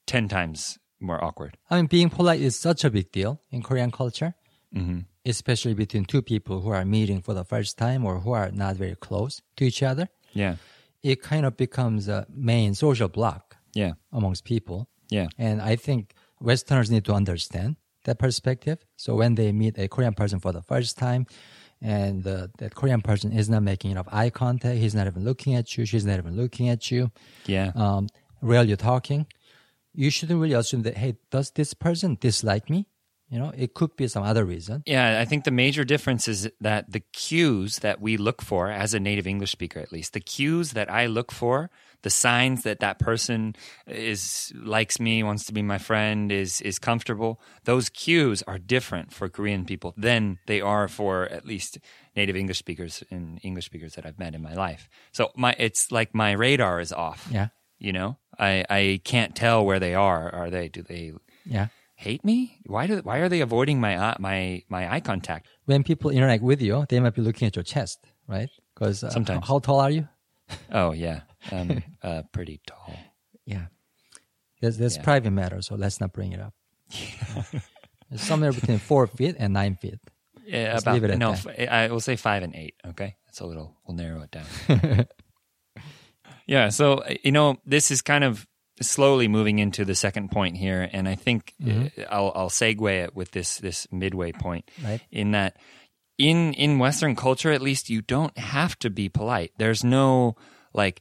ten 0.06 0.28
times 0.28 0.78
more 1.00 1.22
awkward. 1.22 1.56
I 1.70 1.76
mean, 1.76 1.86
being 1.86 2.10
polite 2.10 2.40
is 2.40 2.58
such 2.58 2.84
a 2.84 2.90
big 2.90 3.10
deal 3.12 3.40
in 3.50 3.62
Korean 3.62 3.90
culture, 3.90 4.34
Mm-hmm. 4.74 5.00
especially 5.26 5.74
between 5.74 6.06
two 6.06 6.22
people 6.22 6.62
who 6.62 6.70
are 6.70 6.82
meeting 6.86 7.20
for 7.20 7.34
the 7.34 7.44
first 7.44 7.76
time 7.76 8.06
or 8.06 8.20
who 8.20 8.32
are 8.32 8.50
not 8.50 8.76
very 8.76 8.96
close 8.96 9.42
to 9.56 9.64
each 9.64 9.82
other. 9.82 10.08
Yeah, 10.34 10.56
It 11.02 11.22
kind 11.22 11.44
of 11.46 11.56
becomes 11.56 12.08
a 12.08 12.26
main 12.30 12.74
social 12.74 13.08
block 13.08 13.56
yeah, 13.74 13.92
amongst 14.12 14.44
people. 14.44 14.88
yeah, 15.08 15.28
And 15.38 15.60
I 15.60 15.76
think 15.76 16.14
Westerners 16.40 16.90
need 16.90 17.04
to 17.04 17.14
understand 17.14 17.76
that 18.04 18.18
perspective. 18.18 18.78
So 18.96 19.14
when 19.14 19.34
they 19.34 19.52
meet 19.52 19.78
a 19.78 19.88
Korean 19.88 20.14
person 20.14 20.40
for 20.40 20.52
the 20.52 20.62
first 20.62 20.98
time, 20.98 21.26
and 21.80 22.26
uh, 22.26 22.46
that 22.58 22.74
Korean 22.74 23.02
person 23.02 23.32
is 23.32 23.48
not 23.48 23.62
making 23.62 23.90
enough 23.90 24.06
eye 24.12 24.30
contact, 24.30 24.78
he's 24.78 24.94
not 24.94 25.06
even 25.06 25.24
looking 25.24 25.54
at 25.54 25.76
you, 25.76 25.84
she's 25.84 26.06
not 26.06 26.18
even 26.18 26.36
looking 26.36 26.68
at 26.68 26.90
you, 26.90 27.10
yeah. 27.46 27.72
um, 27.74 28.08
rarely 28.40 28.76
talking, 28.76 29.26
you 29.94 30.10
shouldn't 30.10 30.40
really 30.40 30.54
assume 30.54 30.82
that, 30.82 30.96
hey, 30.96 31.16
does 31.30 31.50
this 31.50 31.74
person 31.74 32.16
dislike 32.20 32.70
me? 32.70 32.86
You 33.32 33.38
know, 33.38 33.50
it 33.56 33.72
could 33.72 33.96
be 33.96 34.08
some 34.08 34.24
other 34.24 34.44
reason. 34.44 34.82
Yeah, 34.84 35.18
I 35.18 35.24
think 35.24 35.44
the 35.44 35.50
major 35.50 35.84
difference 35.84 36.28
is 36.28 36.50
that 36.60 36.92
the 36.92 37.00
cues 37.00 37.78
that 37.78 37.98
we 37.98 38.18
look 38.18 38.42
for 38.42 38.70
as 38.70 38.92
a 38.92 39.00
native 39.00 39.26
English 39.26 39.52
speaker, 39.52 39.80
at 39.80 39.90
least, 39.90 40.12
the 40.12 40.20
cues 40.20 40.72
that 40.72 40.90
I 40.90 41.06
look 41.06 41.32
for, 41.32 41.70
the 42.02 42.10
signs 42.10 42.62
that 42.64 42.80
that 42.80 42.98
person 42.98 43.56
is 43.86 44.52
likes 44.54 45.00
me, 45.00 45.22
wants 45.22 45.46
to 45.46 45.54
be 45.54 45.62
my 45.62 45.78
friend, 45.78 46.30
is 46.30 46.60
is 46.60 46.78
comfortable. 46.78 47.40
Those 47.64 47.88
cues 47.88 48.42
are 48.42 48.58
different 48.58 49.14
for 49.14 49.30
Korean 49.30 49.64
people 49.64 49.94
than 49.96 50.38
they 50.46 50.60
are 50.60 50.86
for 50.86 51.24
at 51.24 51.46
least 51.46 51.78
native 52.14 52.36
English 52.36 52.58
speakers 52.58 53.02
and 53.10 53.40
English 53.42 53.64
speakers 53.64 53.94
that 53.94 54.04
I've 54.04 54.18
met 54.18 54.34
in 54.34 54.42
my 54.42 54.52
life. 54.52 54.90
So 55.10 55.30
my 55.36 55.54
it's 55.58 55.90
like 55.90 56.14
my 56.14 56.32
radar 56.32 56.80
is 56.80 56.92
off. 56.92 57.28
Yeah. 57.30 57.48
You 57.78 57.94
know, 57.94 58.18
I 58.38 58.66
I 58.68 59.00
can't 59.04 59.34
tell 59.34 59.64
where 59.64 59.80
they 59.80 59.94
are. 59.94 60.28
Are 60.34 60.50
they? 60.50 60.68
Do 60.68 60.82
they 60.82 61.12
Yeah. 61.46 61.68
Hate 62.02 62.24
me? 62.24 62.58
Why 62.66 62.86
do 62.86 62.94
why 63.08 63.18
are 63.22 63.28
they 63.28 63.40
avoiding 63.40 63.80
my 63.80 63.92
eye, 64.06 64.16
my 64.18 64.62
my 64.68 64.82
eye 64.92 65.00
contact? 65.00 65.46
When 65.66 65.82
people 65.84 66.10
interact 66.10 66.42
with 66.42 66.60
you, 66.60 66.84
they 66.88 67.00
might 67.00 67.14
be 67.14 67.22
looking 67.22 67.46
at 67.48 67.54
your 67.56 67.62
chest, 67.74 67.98
right? 68.26 68.50
Because 68.74 69.04
uh, 69.04 69.10
Sometimes. 69.10 69.46
how 69.48 69.58
tall 69.60 69.80
are 69.80 69.90
you? 69.90 70.08
Oh 70.80 70.92
yeah, 70.92 71.20
um, 71.50 71.82
uh, 72.02 72.22
pretty 72.32 72.60
tall. 72.66 72.94
Yeah. 73.46 73.66
That's, 74.60 74.76
that's 74.76 74.96
Yeah. 74.96 75.02
private 75.02 75.30
matter, 75.32 75.62
so 75.62 75.74
let's 75.76 75.98
not 76.00 76.12
bring 76.12 76.32
it 76.32 76.40
up. 76.40 76.54
it's 78.12 78.22
somewhere 78.30 78.52
between 78.52 78.78
four 78.78 79.06
feet 79.06 79.34
and 79.38 79.52
nine 79.52 79.76
feet. 79.76 79.98
Yeah, 80.46 80.72
Let's 80.74 80.82
about 80.84 80.94
leave 80.94 81.04
it 81.04 81.10
at 81.10 81.18
no, 81.18 81.32
that. 81.34 81.72
I 81.72 81.88
will 81.88 82.00
say 82.00 82.16
five 82.16 82.42
and 82.42 82.54
eight. 82.54 82.74
Okay, 82.90 83.16
that's 83.26 83.40
a 83.40 83.46
little. 83.46 83.76
We'll 83.86 83.96
narrow 83.96 84.22
it 84.22 84.30
down. 84.30 85.06
yeah, 86.46 86.68
so 86.68 86.94
uh, 86.98 87.14
you 87.24 87.32
know, 87.32 87.56
this 87.64 87.90
is 87.90 88.02
kind 88.02 88.24
of 88.24 88.46
slowly 88.88 89.28
moving 89.28 89.58
into 89.58 89.84
the 89.84 89.94
second 89.94 90.30
point 90.30 90.56
here, 90.56 90.88
and 90.92 91.08
I 91.08 91.14
think 91.14 91.54
Mm-hmm. 91.62 92.00
uh, 92.00 92.04
I'll 92.10 92.32
I'll 92.34 92.50
segue 92.50 92.90
it 93.04 93.14
with 93.16 93.30
this 93.32 93.58
this 93.58 93.86
midway 93.92 94.32
point 94.32 94.70
Right. 94.82 95.00
in 95.10 95.32
that 95.32 95.56
in 96.18 96.52
in 96.54 96.78
Western 96.78 97.16
culture, 97.16 97.50
at 97.52 97.62
least, 97.62 97.90
you 97.90 98.02
don't 98.02 98.36
have 98.38 98.78
to 98.80 98.90
be 98.90 99.08
polite. 99.08 99.52
There's 99.58 99.82
no 99.84 100.36
like 100.74 101.00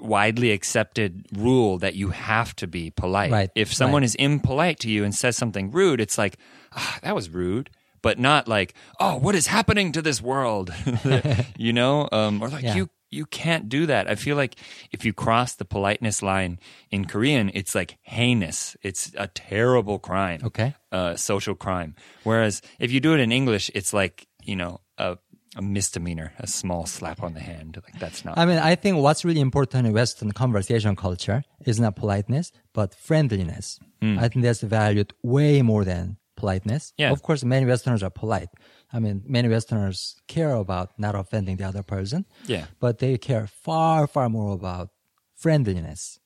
widely 0.00 0.52
accepted 0.52 1.26
rule 1.36 1.78
that 1.78 1.94
you 1.94 2.10
have 2.10 2.54
to 2.56 2.66
be 2.66 2.90
polite. 2.90 3.32
Right, 3.32 3.50
If 3.54 3.72
someone 3.74 4.02
right. 4.02 4.06
is 4.06 4.14
impolite 4.14 4.78
to 4.80 4.90
you 4.90 5.02
and 5.04 5.14
says 5.14 5.36
something 5.36 5.70
rude, 5.72 6.00
it's 6.00 6.16
like, 6.16 6.38
ah, 6.72 6.98
that 7.02 7.14
was 7.16 7.28
rude, 7.30 7.70
but 8.00 8.18
not 8.18 8.46
like, 8.46 8.74
oh, 9.00 9.16
what 9.16 9.34
is 9.34 9.48
happening 9.48 9.90
to 9.92 10.02
this 10.02 10.22
world? 10.22 10.72
you 11.58 11.72
know, 11.72 12.08
um, 12.12 12.40
or 12.42 12.48
like 12.48 12.62
Yeah. 12.64 12.76
you 12.76 12.90
you 13.10 13.24
can't 13.26 13.68
do 13.68 13.86
that. 13.86 14.06
I 14.08 14.14
feel 14.16 14.36
like 14.36 14.56
if 14.92 15.04
you 15.04 15.12
cross 15.12 15.54
the 15.54 15.64
politeness 15.64 16.22
line 16.22 16.58
in 16.90 17.04
Korean, 17.06 17.50
it's 17.54 17.74
like 17.74 17.96
heinous. 18.02 18.76
It's 18.82 19.12
a 19.16 19.28
terrible 19.28 19.98
crime 19.98 20.40
Okay. 20.44 20.74
uh, 20.92 21.16
social 21.16 21.54
crime. 21.54 21.94
Whereas 22.24 22.60
if 22.78 22.92
you 22.92 23.00
do 23.00 23.14
it 23.14 23.20
in 23.20 23.32
English, 23.32 23.70
it's 23.74 23.92
like 23.92 24.26
you 24.44 24.56
know 24.56 24.80
a, 24.98 25.16
a 25.56 25.62
misdemeanor, 25.62 26.32
a 26.38 26.46
small 26.46 26.86
slap 26.86 27.22
on 27.22 27.32
the 27.34 27.40
hand. 27.40 27.78
Like 27.82 27.98
that's 27.98 28.24
not. 28.24 28.36
I 28.38 28.44
mean, 28.46 28.58
I 28.58 28.74
think 28.74 28.98
what's 28.98 29.24
really 29.24 29.40
important 29.40 29.86
in 29.86 29.92
Western 29.92 30.32
conversation 30.32 30.94
culture 30.96 31.42
is 31.64 31.80
not 31.80 31.96
politeness, 31.96 32.52
but 32.74 32.94
friendliness. 32.94 33.78
Hmm. 34.02 34.18
I 34.18 34.28
think 34.28 34.44
that's 34.44 34.60
valued 34.60 35.12
way 35.22 35.62
more 35.62 35.84
than 35.84 36.16
politeness. 36.36 36.92
Yeah. 36.96 37.10
Of 37.10 37.22
course, 37.22 37.42
many 37.44 37.66
Westerners 37.66 38.02
are 38.02 38.10
polite. 38.10 38.48
I 38.92 38.98
mean, 39.00 39.22
many 39.26 39.48
Westerners 39.48 40.16
care 40.28 40.52
about 40.54 40.98
not 40.98 41.14
offending 41.14 41.56
the 41.58 41.64
other 41.64 41.82
person. 41.82 42.24
Yeah. 42.46 42.66
But 42.80 42.98
they 42.98 43.18
care 43.18 43.46
far, 43.46 44.06
far 44.06 44.28
more 44.28 44.54
about 44.54 44.88
friendliness. 45.36 46.18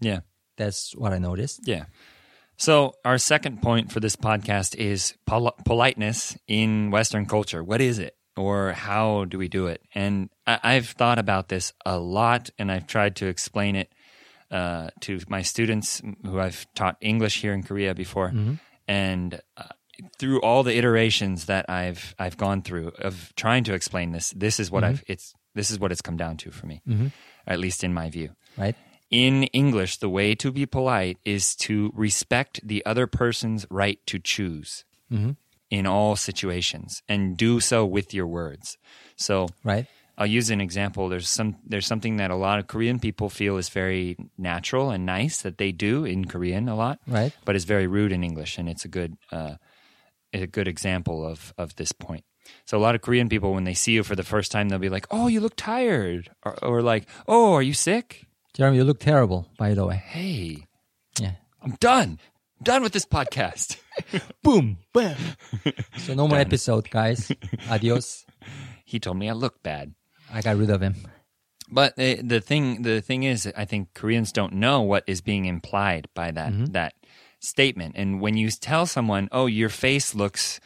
yeah, 0.00 0.20
That's 0.56 0.94
what 0.96 1.12
I 1.12 1.18
noticed. 1.18 1.60
yeah. 1.66 1.84
So, 2.56 2.92
our 3.06 3.16
second 3.16 3.62
point 3.62 3.90
for 3.90 4.00
this 4.00 4.16
podcast 4.16 4.74
is 4.76 5.14
pol- 5.26 5.54
politeness 5.64 6.36
in 6.46 6.90
Western 6.90 7.24
culture. 7.24 7.64
What 7.64 7.80
is 7.80 7.98
it? 7.98 8.14
Or 8.36 8.72
how 8.72 9.24
do 9.24 9.38
we 9.38 9.48
do 9.48 9.66
it? 9.66 9.80
And 9.94 10.28
I- 10.46 10.60
I've 10.62 10.88
thought 10.90 11.18
about 11.18 11.48
this 11.48 11.72
a 11.86 11.98
lot 11.98 12.50
and 12.58 12.70
I've 12.70 12.86
tried 12.86 13.16
to 13.16 13.26
explain 13.28 13.76
it 13.76 13.88
uh, 14.50 14.90
to 15.00 15.20
my 15.28 15.40
students 15.42 16.02
who 16.24 16.38
I've 16.38 16.66
taught 16.74 16.96
English 17.00 17.40
here 17.40 17.54
in 17.54 17.62
Korea 17.62 17.94
before. 17.94 18.32
And 18.86 19.40
uh, 19.56 19.64
through 20.18 20.40
all 20.40 20.62
the 20.62 20.76
iterations 20.76 21.46
that 21.46 21.68
I've 21.68 22.14
I've 22.18 22.36
gone 22.36 22.62
through 22.62 22.92
of 22.98 23.32
trying 23.36 23.64
to 23.64 23.74
explain 23.74 24.12
this, 24.12 24.30
this 24.36 24.60
is 24.60 24.70
what 24.70 24.82
mm-hmm. 24.82 24.92
I've 24.92 25.04
it's 25.06 25.34
this 25.54 25.70
is 25.70 25.78
what 25.78 25.92
it's 25.92 26.02
come 26.02 26.16
down 26.16 26.36
to 26.38 26.50
for 26.50 26.66
me, 26.66 26.82
mm-hmm. 26.86 27.08
at 27.46 27.58
least 27.58 27.82
in 27.84 27.92
my 27.92 28.10
view 28.10 28.30
Right? 28.56 28.76
in 29.10 29.44
English, 29.44 29.98
the 29.98 30.08
way 30.08 30.34
to 30.36 30.52
be 30.52 30.66
polite 30.66 31.18
is 31.24 31.56
to 31.56 31.92
respect 31.94 32.60
the 32.62 32.84
other 32.86 33.06
person's 33.06 33.66
right 33.70 33.98
to 34.06 34.18
choose 34.20 34.84
mm-hmm. 35.12 35.32
in 35.68 35.86
all 35.86 36.16
situations 36.16 37.02
and 37.08 37.36
do 37.36 37.60
so 37.60 37.84
with 37.84 38.14
your 38.14 38.26
words. 38.26 38.78
So 39.16 39.48
Right? 39.64 39.86
I'll 40.16 40.26
use 40.26 40.50
an 40.50 40.60
example. 40.60 41.08
There's 41.08 41.30
some 41.30 41.56
there's 41.66 41.86
something 41.86 42.18
that 42.18 42.30
a 42.30 42.36
lot 42.36 42.58
of 42.58 42.66
Korean 42.66 43.00
people 43.00 43.30
feel 43.30 43.56
is 43.56 43.70
very 43.70 44.18
natural 44.36 44.90
and 44.90 45.06
nice 45.06 45.40
that 45.40 45.56
they 45.56 45.72
do 45.72 46.04
in 46.04 46.26
Korean 46.26 46.68
a 46.68 46.76
lot, 46.76 46.98
Right. 47.06 47.32
but 47.46 47.56
is 47.56 47.64
very 47.64 47.86
rude 47.86 48.12
in 48.12 48.22
English, 48.22 48.58
and 48.58 48.68
it's 48.68 48.84
a 48.84 48.88
good 48.88 49.16
uh, 49.32 49.54
a 50.32 50.46
good 50.46 50.68
example 50.68 51.26
of 51.26 51.52
of 51.58 51.76
this 51.76 51.92
point. 51.92 52.24
So 52.64 52.78
a 52.78 52.80
lot 52.80 52.94
of 52.94 53.00
Korean 53.00 53.28
people, 53.28 53.52
when 53.52 53.64
they 53.64 53.74
see 53.74 53.92
you 53.92 54.02
for 54.02 54.16
the 54.16 54.24
first 54.24 54.50
time, 54.50 54.68
they'll 54.68 54.78
be 54.78 54.88
like, 54.88 55.06
"Oh, 55.10 55.28
you 55.28 55.40
look 55.40 55.56
tired," 55.56 56.30
or, 56.44 56.62
or 56.64 56.82
like, 56.82 57.08
"Oh, 57.28 57.52
are 57.54 57.62
you 57.62 57.74
sick?" 57.74 58.26
Jeremy, 58.54 58.78
you 58.78 58.84
look 58.84 58.98
terrible, 58.98 59.48
by 59.58 59.74
the 59.74 59.86
way. 59.86 59.96
Hey, 59.96 60.66
Yeah. 61.18 61.34
I'm 61.62 61.76
done. 61.78 62.18
I'm 62.58 62.64
done 62.64 62.82
with 62.82 62.92
this 62.92 63.04
podcast. 63.04 63.76
Boom. 64.42 64.78
Bam. 64.92 65.16
so 65.98 66.14
no 66.14 66.26
more 66.26 66.38
episode, 66.38 66.90
guys. 66.90 67.30
Adios. 67.70 68.26
he 68.84 68.98
told 68.98 69.18
me 69.18 69.28
I 69.28 69.32
look 69.32 69.62
bad. 69.62 69.94
I 70.32 70.42
got 70.42 70.56
rid 70.56 70.70
of 70.70 70.80
him. 70.80 70.96
But 71.70 71.96
the, 71.96 72.16
the 72.16 72.40
thing 72.40 72.82
the 72.82 73.00
thing 73.00 73.22
is, 73.22 73.50
I 73.56 73.64
think 73.64 73.94
Koreans 73.94 74.32
don't 74.32 74.54
know 74.54 74.82
what 74.82 75.04
is 75.06 75.20
being 75.20 75.44
implied 75.44 76.08
by 76.14 76.32
that 76.32 76.52
mm-hmm. 76.52 76.64
that 76.72 76.94
statement. 77.40 77.94
And 77.96 78.20
when 78.20 78.36
you 78.36 78.50
tell 78.50 78.86
someone, 78.86 79.28
"Oh, 79.32 79.46
your 79.46 79.68
face 79.68 80.14
looks 80.14 80.60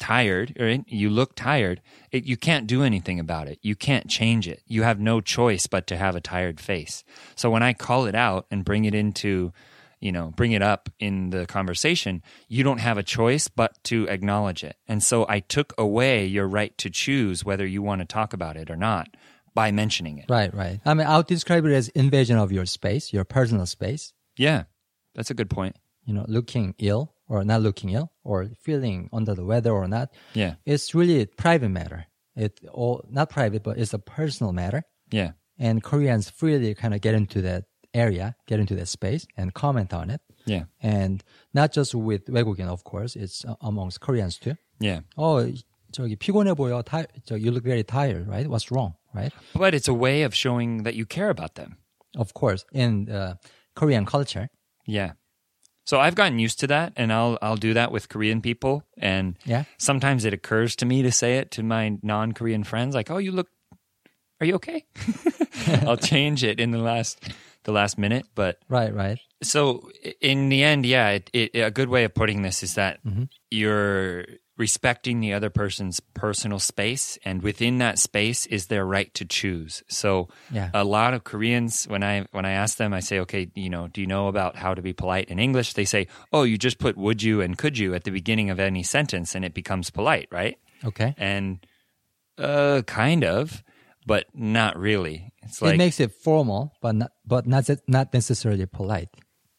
tired," 0.00 0.56
or 0.58 0.78
"You 0.86 1.10
look 1.10 1.34
tired," 1.34 1.80
it, 2.10 2.24
you 2.24 2.36
can't 2.36 2.66
do 2.66 2.82
anything 2.82 3.20
about 3.20 3.48
it. 3.48 3.58
You 3.62 3.76
can't 3.76 4.08
change 4.08 4.48
it. 4.48 4.62
You 4.66 4.82
have 4.82 4.98
no 4.98 5.20
choice 5.20 5.66
but 5.66 5.86
to 5.88 5.96
have 5.96 6.16
a 6.16 6.20
tired 6.20 6.60
face. 6.60 7.04
So 7.36 7.50
when 7.50 7.62
I 7.62 7.72
call 7.72 8.06
it 8.06 8.14
out 8.14 8.46
and 8.50 8.64
bring 8.64 8.84
it 8.84 8.94
into 8.94 9.52
you 10.00 10.12
know, 10.12 10.32
bring 10.36 10.52
it 10.52 10.62
up 10.62 10.88
in 10.98 11.30
the 11.30 11.46
conversation, 11.46 12.22
you 12.48 12.62
don't 12.62 12.78
have 12.78 12.98
a 12.98 13.02
choice 13.02 13.48
but 13.48 13.82
to 13.84 14.06
acknowledge 14.08 14.62
it. 14.62 14.76
And 14.86 15.02
so 15.02 15.26
I 15.28 15.40
took 15.40 15.74
away 15.76 16.24
your 16.24 16.46
right 16.46 16.76
to 16.78 16.90
choose 16.90 17.44
whether 17.44 17.66
you 17.66 17.82
want 17.82 18.00
to 18.00 18.04
talk 18.04 18.32
about 18.32 18.56
it 18.56 18.70
or 18.70 18.76
not 18.76 19.08
by 19.54 19.72
mentioning 19.72 20.18
it. 20.18 20.26
Right, 20.28 20.54
right. 20.54 20.80
I 20.84 20.94
mean, 20.94 21.06
I 21.06 21.16
would 21.16 21.26
describe 21.26 21.64
it 21.64 21.72
as 21.72 21.88
invasion 21.88 22.38
of 22.38 22.52
your 22.52 22.66
space, 22.66 23.12
your 23.12 23.24
personal 23.24 23.66
space. 23.66 24.12
Yeah, 24.36 24.64
that's 25.14 25.30
a 25.30 25.34
good 25.34 25.50
point 25.50 25.76
You 26.07 26.13
know, 26.13 26.25
looking 26.27 26.75
ill 26.79 27.13
or 27.29 27.43
not 27.45 27.61
looking 27.61 27.91
ill 27.91 28.11
or 28.23 28.49
feeling 28.61 29.09
under 29.13 29.33
the 29.33 29.45
weather 29.45 29.71
or 29.71 29.87
not. 29.87 30.09
Yeah, 30.33 30.55
It's 30.65 30.93
really 30.93 31.21
a 31.21 31.27
private 31.27 31.69
matter. 31.69 32.07
It 32.35 32.59
all 32.73 33.05
not 33.09 33.29
private, 33.29 33.63
but 33.63 33.77
it's 33.77 33.93
a 33.93 33.99
personal 33.99 34.51
matter. 34.51 34.83
yeah, 35.11 35.31
And 35.57 35.81
Koreans 35.81 36.29
freely 36.29 36.73
kind 36.75 36.93
of 36.93 36.99
get 37.01 37.13
into 37.15 37.41
that 37.43 37.65
area, 37.93 38.35
get 38.47 38.59
into 38.59 38.75
that 38.75 38.87
space, 38.87 39.25
and 39.37 39.53
comment 39.53 39.93
on 39.93 40.09
it. 40.09 40.19
yeah, 40.45 40.63
And 40.81 41.23
not 41.53 41.71
just 41.71 41.95
with 41.95 42.25
외국인, 42.27 42.67
of 42.67 42.83
course, 42.83 43.15
it's 43.15 43.45
uh, 43.45 43.55
amongst 43.61 44.01
Koreans 44.01 44.37
too. 44.37 44.55
yeah. 44.81 45.01
Oh, 45.17 45.45
저기 45.93 46.17
피곤해 46.17 46.53
보여. 46.55 46.81
Ti- 46.83 47.07
저, 47.25 47.37
you 47.39 47.51
look 47.51 47.63
very 47.63 47.83
tired, 47.83 48.27
right? 48.27 48.47
What's 48.49 48.71
wrong, 48.71 48.95
right? 49.13 49.31
But 49.53 49.73
it's 49.75 49.87
a 49.87 49.93
way 49.93 50.23
of 50.23 50.33
showing 50.35 50.83
that 50.83 50.95
you 50.95 51.05
care 51.05 51.29
about 51.29 51.53
them. 51.55 51.77
Of 52.17 52.33
course, 52.33 52.65
in 52.73 53.09
uh, 53.09 53.35
Korean 53.75 54.05
culture, 54.05 54.49
Yeah. 54.85 55.13
So 55.88 55.98
I've 55.98 56.14
gotten 56.14 56.38
used 56.38 56.60
to 56.60 56.66
that 56.66 56.92
and 56.96 57.10
I'll 57.10 57.38
I'll 57.40 57.56
do 57.56 57.72
that 57.72 57.90
with 57.90 58.10
Korean 58.10 58.42
people 58.42 58.84
and 58.98 59.38
Yeah. 59.46 59.64
sometimes 59.78 60.26
it 60.26 60.34
occurs 60.34 60.76
to 60.76 60.84
me 60.84 61.00
to 61.00 61.10
say 61.10 61.38
it 61.38 61.50
to 61.52 61.62
my 61.62 61.96
non-Korean 62.02 62.62
friends 62.62 62.94
like, 62.94 63.10
"Oh, 63.10 63.16
you 63.16 63.32
look 63.32 63.48
Are 64.38 64.46
you 64.46 64.56
okay?" 64.56 64.84
I'll 65.88 65.96
change 65.96 66.44
it 66.44 66.60
in 66.60 66.72
the 66.72 66.78
last 66.78 67.24
the 67.64 67.72
last 67.72 67.96
minute, 67.96 68.26
but 68.34 68.58
right, 68.68 68.94
right, 68.94 69.18
so 69.42 69.90
in 70.20 70.50
the 70.50 70.62
end, 70.62 70.84
yeah, 70.84 71.08
it, 71.10 71.30
it, 71.32 71.50
a 71.54 71.70
good 71.70 71.88
way 71.88 72.04
of 72.04 72.14
putting 72.14 72.42
this 72.42 72.62
is 72.62 72.74
that 72.74 73.02
mm-hmm. 73.04 73.24
you're 73.50 74.24
respecting 74.58 75.20
the 75.20 75.32
other 75.32 75.48
person's 75.50 76.00
personal 76.14 76.58
space, 76.58 77.16
and 77.24 77.42
within 77.42 77.78
that 77.78 77.98
space 77.98 78.44
is 78.46 78.66
their 78.66 78.84
right 78.84 79.14
to 79.14 79.24
choose. 79.24 79.82
So, 79.88 80.28
Yeah. 80.52 80.70
a 80.74 80.82
lot 80.84 81.14
of 81.14 81.22
Koreans, 81.24 81.86
when 81.86 82.02
I 82.02 82.26
when 82.32 82.44
I 82.44 82.50
ask 82.52 82.76
them, 82.76 82.92
I 82.92 83.00
say, 83.00 83.20
okay, 83.20 83.48
you 83.54 83.70
know, 83.70 83.86
do 83.88 84.00
you 84.00 84.06
know 84.06 84.28
about 84.28 84.56
how 84.56 84.74
to 84.74 84.82
be 84.82 84.92
polite 84.92 85.28
in 85.30 85.38
English? 85.38 85.72
They 85.74 85.84
say, 85.86 86.08
oh, 86.32 86.42
you 86.42 86.58
just 86.58 86.78
put 86.78 86.96
would 86.96 87.22
you 87.22 87.40
and 87.40 87.56
could 87.56 87.78
you 87.78 87.94
at 87.94 88.02
the 88.04 88.10
beginning 88.10 88.50
of 88.50 88.58
any 88.60 88.82
sentence, 88.82 89.34
and 89.36 89.44
it 89.44 89.54
becomes 89.54 89.90
polite, 89.90 90.28
right? 90.30 90.58
okay. 90.84 91.14
And 91.16 91.64
uh, 92.36 92.82
kind 92.86 93.24
of, 93.24 93.62
but 94.06 94.26
not 94.34 94.76
really. 94.78 95.32
It's 95.42 95.62
it 95.62 95.76
makes 95.76 95.98
it 96.00 96.12
formal, 96.12 96.72
but 96.82 96.94
not, 96.94 97.10
but 97.26 97.46
not 97.46 97.68
not 97.86 98.12
necessarily 98.12 98.66
polite, 98.66 99.08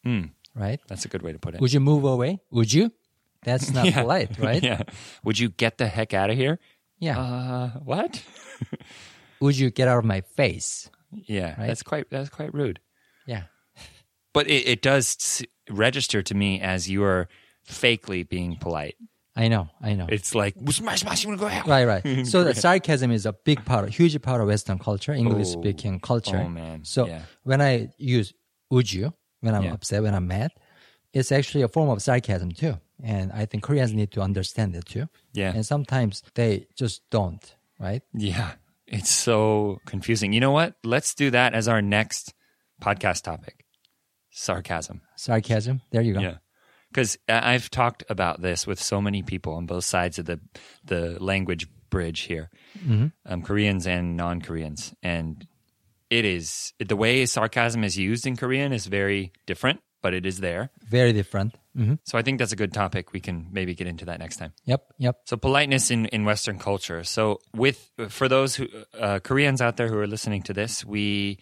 Hmm. 0.04 0.32
right? 0.54 0.80
that's 0.88 1.04
a 1.04 1.08
good 1.08 1.22
way 1.22 1.32
to 1.32 1.38
put 1.38 1.54
it. 1.54 1.60
Would 1.60 1.72
you 1.72 1.80
move 1.80 2.04
away? 2.04 2.38
Would 2.50 2.72
you? 2.72 2.92
That's 3.42 3.70
not 3.74 3.86
yeah. 3.86 4.02
polite, 4.02 4.38
right? 4.38 4.62
yeah. 4.62 4.82
Would 5.24 5.38
you 5.38 5.48
get 5.48 5.78
the 5.78 5.86
heck 5.86 6.14
out 6.14 6.30
of 6.30 6.36
here? 6.36 6.58
Yeah. 6.98 7.18
Uh, 7.18 7.68
what? 7.80 8.22
Would 9.40 9.58
you 9.58 9.70
get 9.70 9.88
out 9.88 9.98
of 9.98 10.04
my 10.04 10.20
face? 10.20 10.90
Yeah. 11.12 11.58
Right? 11.58 11.66
That's 11.66 11.82
quite 11.82 12.10
that's 12.10 12.28
quite 12.28 12.52
rude. 12.52 12.80
Yeah. 13.26 13.44
But 14.32 14.46
it, 14.48 14.68
it 14.68 14.82
does 14.82 15.42
register 15.68 16.22
to 16.22 16.34
me 16.34 16.60
as 16.60 16.88
you 16.88 17.02
are 17.04 17.28
fakely 17.66 18.28
being 18.28 18.56
polite. 18.56 18.96
I 19.36 19.48
know, 19.48 19.68
I 19.80 19.94
know. 19.94 20.06
It's 20.08 20.34
like 20.34 20.54
smash, 20.70 21.00
smash, 21.00 21.24
you 21.24 21.34
go 21.36 21.46
out. 21.46 21.66
Right, 21.66 21.84
right. 21.84 22.26
So 22.26 22.44
the 22.44 22.54
sarcasm 22.54 23.10
is 23.10 23.26
a 23.26 23.32
big 23.32 23.64
part, 23.64 23.88
huge 23.88 24.20
part 24.20 24.40
of 24.40 24.48
Western 24.48 24.78
culture, 24.78 25.12
English 25.12 25.48
oh, 25.48 25.60
speaking 25.60 26.00
culture. 26.00 26.42
Oh 26.44 26.48
man. 26.48 26.84
So 26.84 27.06
yeah. 27.06 27.22
when 27.44 27.60
I 27.62 27.90
use 27.96 28.34
"would 28.70 28.92
you" 28.92 29.14
when 29.40 29.54
I'm 29.54 29.64
yeah. 29.64 29.72
upset, 29.72 30.02
when 30.02 30.14
I'm 30.14 30.26
mad, 30.26 30.50
it's 31.12 31.32
actually 31.32 31.62
a 31.62 31.68
form 31.68 31.88
of 31.90 32.02
sarcasm 32.02 32.50
too. 32.52 32.76
And 33.02 33.32
I 33.32 33.46
think 33.46 33.62
Koreans 33.62 33.92
need 33.92 34.12
to 34.12 34.20
understand 34.20 34.76
it 34.76 34.86
too. 34.86 35.08
Yeah. 35.32 35.52
And 35.54 35.64
sometimes 35.64 36.22
they 36.34 36.66
just 36.76 37.02
don't, 37.10 37.56
right? 37.78 38.02
Yeah, 38.12 38.52
it's 38.86 39.10
so 39.10 39.80
confusing. 39.86 40.32
You 40.32 40.40
know 40.40 40.50
what? 40.50 40.74
Let's 40.84 41.14
do 41.14 41.30
that 41.30 41.54
as 41.54 41.68
our 41.68 41.80
next 41.80 42.34
podcast 42.82 43.22
topic. 43.22 43.64
Sarcasm. 44.30 45.02
Sarcasm. 45.16 45.80
There 45.90 46.02
you 46.02 46.14
go. 46.14 46.20
Yeah. 46.20 46.36
Because 46.90 47.18
I've 47.28 47.70
talked 47.70 48.02
about 48.08 48.42
this 48.42 48.66
with 48.66 48.82
so 48.82 49.00
many 49.00 49.22
people 49.22 49.54
on 49.54 49.66
both 49.66 49.84
sides 49.84 50.18
of 50.18 50.26
the 50.26 50.40
the 50.84 51.22
language 51.22 51.68
bridge 51.88 52.20
here, 52.22 52.50
um, 53.26 53.42
Koreans 53.42 53.86
and 53.86 54.16
non 54.16 54.40
Koreans, 54.40 54.94
and 55.02 55.46
it 56.08 56.24
is 56.24 56.72
the 56.78 56.96
way 56.96 57.26
sarcasm 57.26 57.84
is 57.84 57.96
used 57.96 58.26
in 58.26 58.36
Korean 58.36 58.72
is 58.72 58.86
very 58.86 59.32
different, 59.46 59.80
but 60.01 60.13
it 60.13 60.25
is 60.25 60.39
there. 60.39 60.69
Very 60.87 61.13
different. 61.13 61.55
hmm 61.75 61.95
So 62.03 62.17
I 62.17 62.21
think 62.21 62.39
that's 62.39 62.53
a 62.53 62.55
good 62.55 62.73
topic. 62.73 63.11
We 63.11 63.19
can 63.19 63.47
maybe 63.51 63.73
get 63.73 63.87
into 63.87 64.05
that 64.05 64.19
next 64.19 64.37
time. 64.37 64.53
Yep, 64.65 64.81
yep. 64.99 65.15
So 65.25 65.37
politeness 65.37 65.89
in, 65.89 66.05
in 66.07 66.25
Western 66.25 66.59
culture. 66.59 67.03
So 67.03 67.39
with 67.53 67.89
for 68.09 68.27
those 68.29 68.55
who 68.55 68.67
uh, 68.99 69.19
Koreans 69.19 69.61
out 69.61 69.77
there 69.77 69.87
who 69.87 69.97
are 69.97 70.07
listening 70.07 70.43
to 70.43 70.53
this, 70.53 70.85
we 70.85 71.39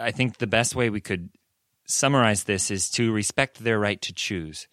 I 0.00 0.10
think 0.10 0.38
the 0.38 0.46
best 0.46 0.74
way 0.74 0.90
we 0.90 1.00
could 1.00 1.30
summarize 1.86 2.44
this 2.44 2.70
is 2.70 2.90
to 2.90 3.12
respect 3.12 3.62
their 3.62 3.78
right 3.78 4.00
to 4.02 4.12
choose. 4.12 4.66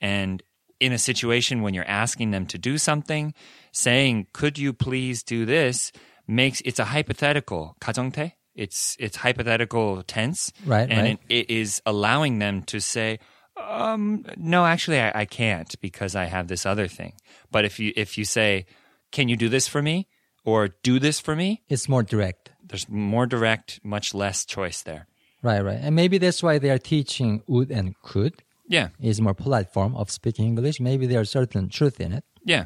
And 0.00 0.42
in 0.78 0.92
a 0.92 0.98
situation 0.98 1.62
when 1.62 1.74
you're 1.74 1.88
asking 2.04 2.30
them 2.32 2.46
to 2.46 2.58
do 2.58 2.76
something, 2.78 3.34
saying 3.72 4.26
"Could 4.32 4.58
you 4.58 4.72
please 4.72 5.22
do 5.22 5.46
this?" 5.46 5.92
makes 6.26 6.60
it's 6.64 6.78
a 6.78 6.84
hypothetical 6.94 7.76
가정태. 7.80 8.32
it's 8.57 8.97
it's 8.99 9.17
hypothetical 9.17 10.03
tense, 10.03 10.51
Right, 10.65 10.89
And 10.89 10.99
right. 11.07 11.19
It, 11.29 11.47
it 11.49 11.53
is 11.61 11.81
allowing 11.85 12.39
them 12.39 12.63
to 12.63 12.79
say, 12.81 13.19
um, 13.55 14.25
no, 14.35 14.65
actually, 14.65 14.99
I, 14.99 15.11
I 15.21 15.25
can't 15.25 15.73
because 15.81 16.15
I 16.15 16.25
have 16.25 16.47
this 16.47 16.65
other 16.65 16.87
thing. 16.87 17.13
But 17.51 17.65
if 17.65 17.79
you 17.79 17.93
if 17.95 18.17
you 18.17 18.25
say, 18.25 18.65
"Can 19.11 19.29
you 19.29 19.37
do 19.37 19.49
this 19.49 19.67
for 19.67 19.81
me?" 19.81 20.07
or 20.43 20.69
"Do 20.83 20.99
this 20.99 21.19
for 21.19 21.35
me," 21.35 21.63
It's 21.69 21.87
more 21.89 22.03
direct. 22.03 22.51
there's 22.69 22.87
more 22.89 23.25
direct, 23.27 23.79
much 23.83 24.13
less 24.13 24.45
choice 24.45 24.81
there. 24.83 25.07
Right, 25.43 25.61
right. 25.63 25.79
And 25.81 25.95
maybe 25.95 26.17
that's 26.17 26.41
why 26.43 26.59
they 26.59 26.69
are 26.71 26.79
teaching 26.79 27.41
would 27.47 27.71
and 27.71 27.93
could 28.01 28.33
Yeah, 28.67 28.89
is 28.99 29.21
more 29.21 29.33
polite 29.35 29.71
form 29.73 29.95
of 29.95 30.09
speaking 30.11 30.45
English. 30.47 30.79
Maybe 30.79 31.05
there's 31.07 31.29
certain 31.29 31.69
truth 31.69 31.99
in 32.01 32.11
it. 32.13 32.23
yeah. 32.43 32.65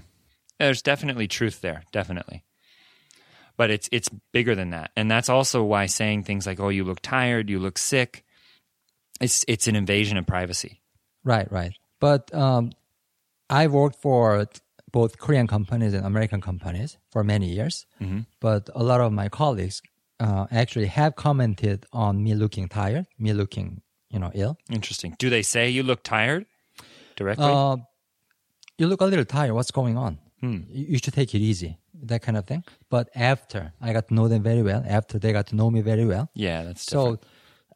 There's 0.60 0.82
definitely 0.84 1.28
truth 1.28 1.62
there, 1.62 1.82
definitely. 1.92 2.44
But 3.58 3.70
it's 3.70 3.90
it's 3.92 4.10
bigger 4.32 4.56
than 4.56 4.72
that, 4.72 4.92
and 4.96 5.10
that's 5.10 5.30
also 5.30 5.64
why 5.64 5.86
saying 5.86 6.24
things 6.24 6.46
like 6.46 6.60
"Oh, 6.60 6.70
you 6.70 6.84
look 6.84 7.02
tired," 7.02 7.50
"You 7.50 7.60
look 7.60 7.78
sick," 7.78 8.24
it's 9.20 9.46
it's 9.48 9.68
an 9.68 9.76
invasion 9.76 10.18
of 10.18 10.26
privacy. 10.26 10.82
Right, 11.24 11.52
right. 11.52 11.74
But 12.00 12.34
um, 12.34 12.72
I 13.50 13.68
worked 13.68 14.02
for 14.02 14.48
both 14.92 15.18
Korean 15.20 15.48
companies 15.48 15.94
and 15.94 16.06
American 16.06 16.42
companies 16.42 16.98
for 17.12 17.24
many 17.24 17.48
years. 17.48 17.86
But 18.40 18.70
a 18.74 18.84
lot 18.84 19.00
of 19.02 19.12
my 19.14 19.30
colleagues 19.30 19.82
uh, 20.20 20.48
actually 20.52 20.88
have 20.88 21.16
commented 21.16 21.86
on 21.94 22.24
me 22.24 22.34
looking 22.34 22.68
tired, 22.68 23.06
me 23.18 23.34
looking, 23.34 23.82
you 24.10 24.20
know, 24.20 24.32
ill. 24.34 24.58
Interesting. 24.70 25.16
Do 25.20 25.30
they 25.30 25.42
say 25.44 25.70
you 25.70 25.84
look 25.84 26.04
tired 26.04 26.46
directly? 27.16 27.46
Uh, 27.46 27.78
you 28.78 28.88
look 28.88 29.02
a 29.02 29.06
little 29.06 29.26
tired. 29.26 29.54
What's 29.54 29.72
going 29.72 29.98
on? 29.98 30.20
You 30.42 30.66
you 30.72 30.98
should 30.98 31.14
take 31.14 31.36
it 31.36 31.40
easy. 31.40 31.78
That 32.02 32.22
kind 32.22 32.38
of 32.38 32.46
thing. 32.46 32.64
But 32.90 33.10
after 33.16 33.74
I 33.82 33.94
got 33.94 34.08
to 34.08 34.14
know 34.14 34.28
them 34.28 34.42
very 34.44 34.64
well, 34.64 34.84
after 34.88 35.20
they 35.20 35.32
got 35.32 35.48
to 35.48 35.56
know 35.56 35.70
me 35.70 35.82
very 35.82 36.06
well, 36.06 36.30
yeah, 36.34 36.64
that's 36.64 36.84
so 36.84 37.02
different. 37.02 37.24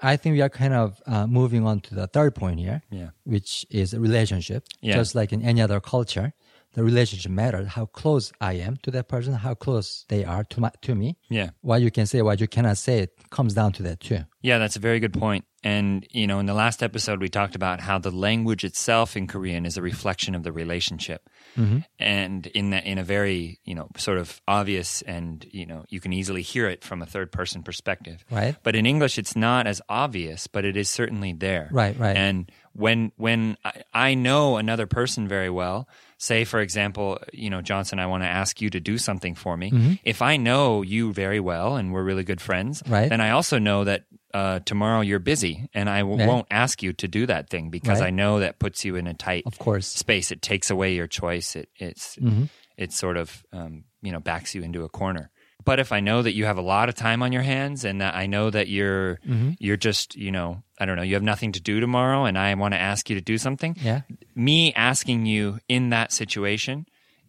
I 0.01 0.17
think 0.17 0.33
we 0.33 0.41
are 0.41 0.49
kind 0.49 0.73
of 0.73 1.01
uh, 1.07 1.25
moving 1.27 1.65
on 1.65 1.79
to 1.81 1.95
the 1.95 2.07
third 2.07 2.35
point 2.35 2.59
here, 2.59 2.81
Yeah. 2.91 3.09
which 3.23 3.65
is 3.69 3.93
a 3.93 3.99
relationship. 3.99 4.65
Yeah. 4.81 4.95
Just 4.95 5.15
like 5.15 5.31
in 5.31 5.41
any 5.41 5.61
other 5.61 5.79
culture, 5.79 6.33
the 6.75 6.83
relationship 6.83 7.31
matters. 7.31 7.67
How 7.67 7.87
close 7.87 8.31
I 8.39 8.53
am 8.53 8.77
to 8.83 8.91
that 8.91 9.07
person, 9.07 9.33
how 9.33 9.55
close 9.55 10.05
they 10.09 10.23
are 10.23 10.43
to 10.43 10.59
my, 10.59 10.71
to 10.81 10.93
me. 10.93 11.17
Yeah. 11.29 11.49
What 11.61 11.81
you 11.81 11.89
can 11.89 12.05
say, 12.05 12.21
what 12.21 12.39
you 12.39 12.47
cannot 12.47 12.77
say, 12.77 12.99
it 12.99 13.29
comes 13.31 13.53
down 13.53 13.71
to 13.73 13.83
that 13.83 14.01
too. 14.01 14.19
Yeah, 14.41 14.59
that's 14.59 14.75
a 14.75 14.79
very 14.79 14.99
good 14.99 15.13
point. 15.13 15.45
And, 15.63 16.05
you 16.11 16.27
know, 16.27 16.37
in 16.37 16.45
the 16.45 16.53
last 16.53 16.83
episode, 16.83 17.19
we 17.19 17.27
talked 17.27 17.55
about 17.55 17.79
how 17.79 17.97
the 17.97 18.11
language 18.11 18.63
itself 18.63 19.17
in 19.17 19.25
Korean 19.25 19.65
is 19.65 19.77
a 19.77 19.81
reflection 19.81 20.35
of 20.35 20.43
the 20.43 20.51
relationship. 20.51 21.27
Mm-hmm. 21.57 21.79
And 21.97 22.45
in 22.45 22.69
that, 22.69 22.85
in 22.85 22.99
a 22.99 23.03
very, 23.03 23.59
you 23.65 23.73
know, 23.73 23.87
sort 23.97 24.19
of 24.19 24.39
obvious 24.47 25.01
and, 25.01 25.43
you 25.49 25.65
know, 25.65 25.83
you 25.89 25.99
can 25.99 26.13
easily 26.13 26.43
hear 26.43 26.69
it 26.69 26.83
from 26.83 27.01
a 27.01 27.07
third 27.07 27.31
person 27.31 27.63
perspective. 27.63 28.23
Right. 28.29 28.55
But 28.61 28.75
in 28.75 28.85
English, 28.85 29.17
it's 29.17 29.35
not 29.35 29.65
as 29.65 29.81
obvious, 29.89 30.45
but 30.45 30.65
it 30.65 30.77
is 30.77 30.87
certainly 30.87 31.33
there. 31.33 31.69
Right, 31.71 31.97
right. 31.97 32.15
And 32.15 32.51
when, 32.73 33.11
when 33.15 33.57
I, 33.65 33.81
I 33.91 34.13
know 34.13 34.57
another 34.57 34.85
person 34.85 35.27
very 35.27 35.49
well, 35.49 35.89
say, 36.17 36.45
for 36.45 36.59
example, 36.61 37.19
you 37.33 37.49
know, 37.49 37.61
Johnson, 37.61 37.99
I 37.99 38.07
want 38.07 38.23
to 38.23 38.27
ask 38.29 38.61
you 38.61 38.69
to 38.69 38.79
do 38.79 38.97
something 38.97 39.35
for 39.35 39.57
me. 39.57 39.71
Mm-hmm. 39.71 39.93
If 40.03 40.21
I 40.21 40.37
know 40.37 40.81
you 40.81 41.11
very 41.13 41.39
well 41.39 41.75
and 41.75 41.91
we're 41.91 42.03
really 42.03 42.23
good 42.23 42.39
friends, 42.41 42.81
Right. 42.87 43.09
then 43.09 43.21
I 43.21 43.31
also 43.31 43.59
know 43.59 43.83
that 43.83 44.05
uh, 44.33 44.59
tomorrow 44.65 45.01
you're 45.01 45.19
busy 45.19 45.69
and 45.73 45.89
I 45.89 45.99
w- 45.99 46.17
Right. 46.19 46.27
won't 46.27 46.47
ask 46.51 46.83
you 46.83 46.93
to 46.93 47.07
do 47.07 47.25
that 47.25 47.49
thing 47.49 47.69
because 47.69 47.99
Right. 48.01 48.07
I 48.07 48.09
know 48.11 48.39
that 48.39 48.59
puts 48.59 48.83
you 48.85 48.95
in 48.95 49.07
a 49.07 49.13
tight 49.13 49.43
Of 49.45 49.57
course. 49.59 49.87
space. 49.87 50.31
It 50.31 50.41
takes 50.41 50.69
away 50.69 50.93
your 50.95 51.07
choice. 51.07 51.55
It 51.55 51.69
it's 51.77 52.15
Mm-hmm. 52.17 52.45
it 52.77 52.91
sort 52.91 53.15
of 53.17 53.43
um, 53.53 53.83
you 54.01 54.11
know 54.11 54.19
backs 54.19 54.53
you 54.55 54.61
into 54.63 54.83
a 54.83 54.89
corner. 54.89 55.31
But 55.65 55.79
if 55.79 55.91
I 55.91 55.99
know 55.99 56.21
that 56.21 56.33
you 56.35 56.45
have 56.45 56.57
a 56.57 56.61
lot 56.61 56.89
of 56.89 56.95
time 56.95 57.21
on 57.23 57.31
your 57.33 57.41
hands 57.41 57.83
and 57.85 57.99
that 58.01 58.13
I 58.15 58.25
know 58.27 58.49
that 58.51 58.67
you're 58.69 59.19
Mm-hmm. 59.27 59.51
you're 59.59 59.77
just 59.77 60.15
you 60.15 60.31
know 60.31 60.61
I 60.79 60.85
don't 60.85 60.95
know 60.95 61.01
you 61.03 61.15
have 61.15 61.23
nothing 61.23 61.51
to 61.53 61.59
do 61.61 61.79
tomorrow 61.79 62.25
and 62.25 62.37
I 62.37 62.53
want 62.55 62.73
to 62.73 62.79
ask 62.79 63.09
you 63.09 63.15
to 63.15 63.21
do 63.21 63.37
something, 63.37 63.75
Yeah. 63.81 64.01
me 64.35 64.73
asking 64.73 65.25
you 65.25 65.59
in 65.67 65.89
that 65.89 66.11
situation 66.11 66.85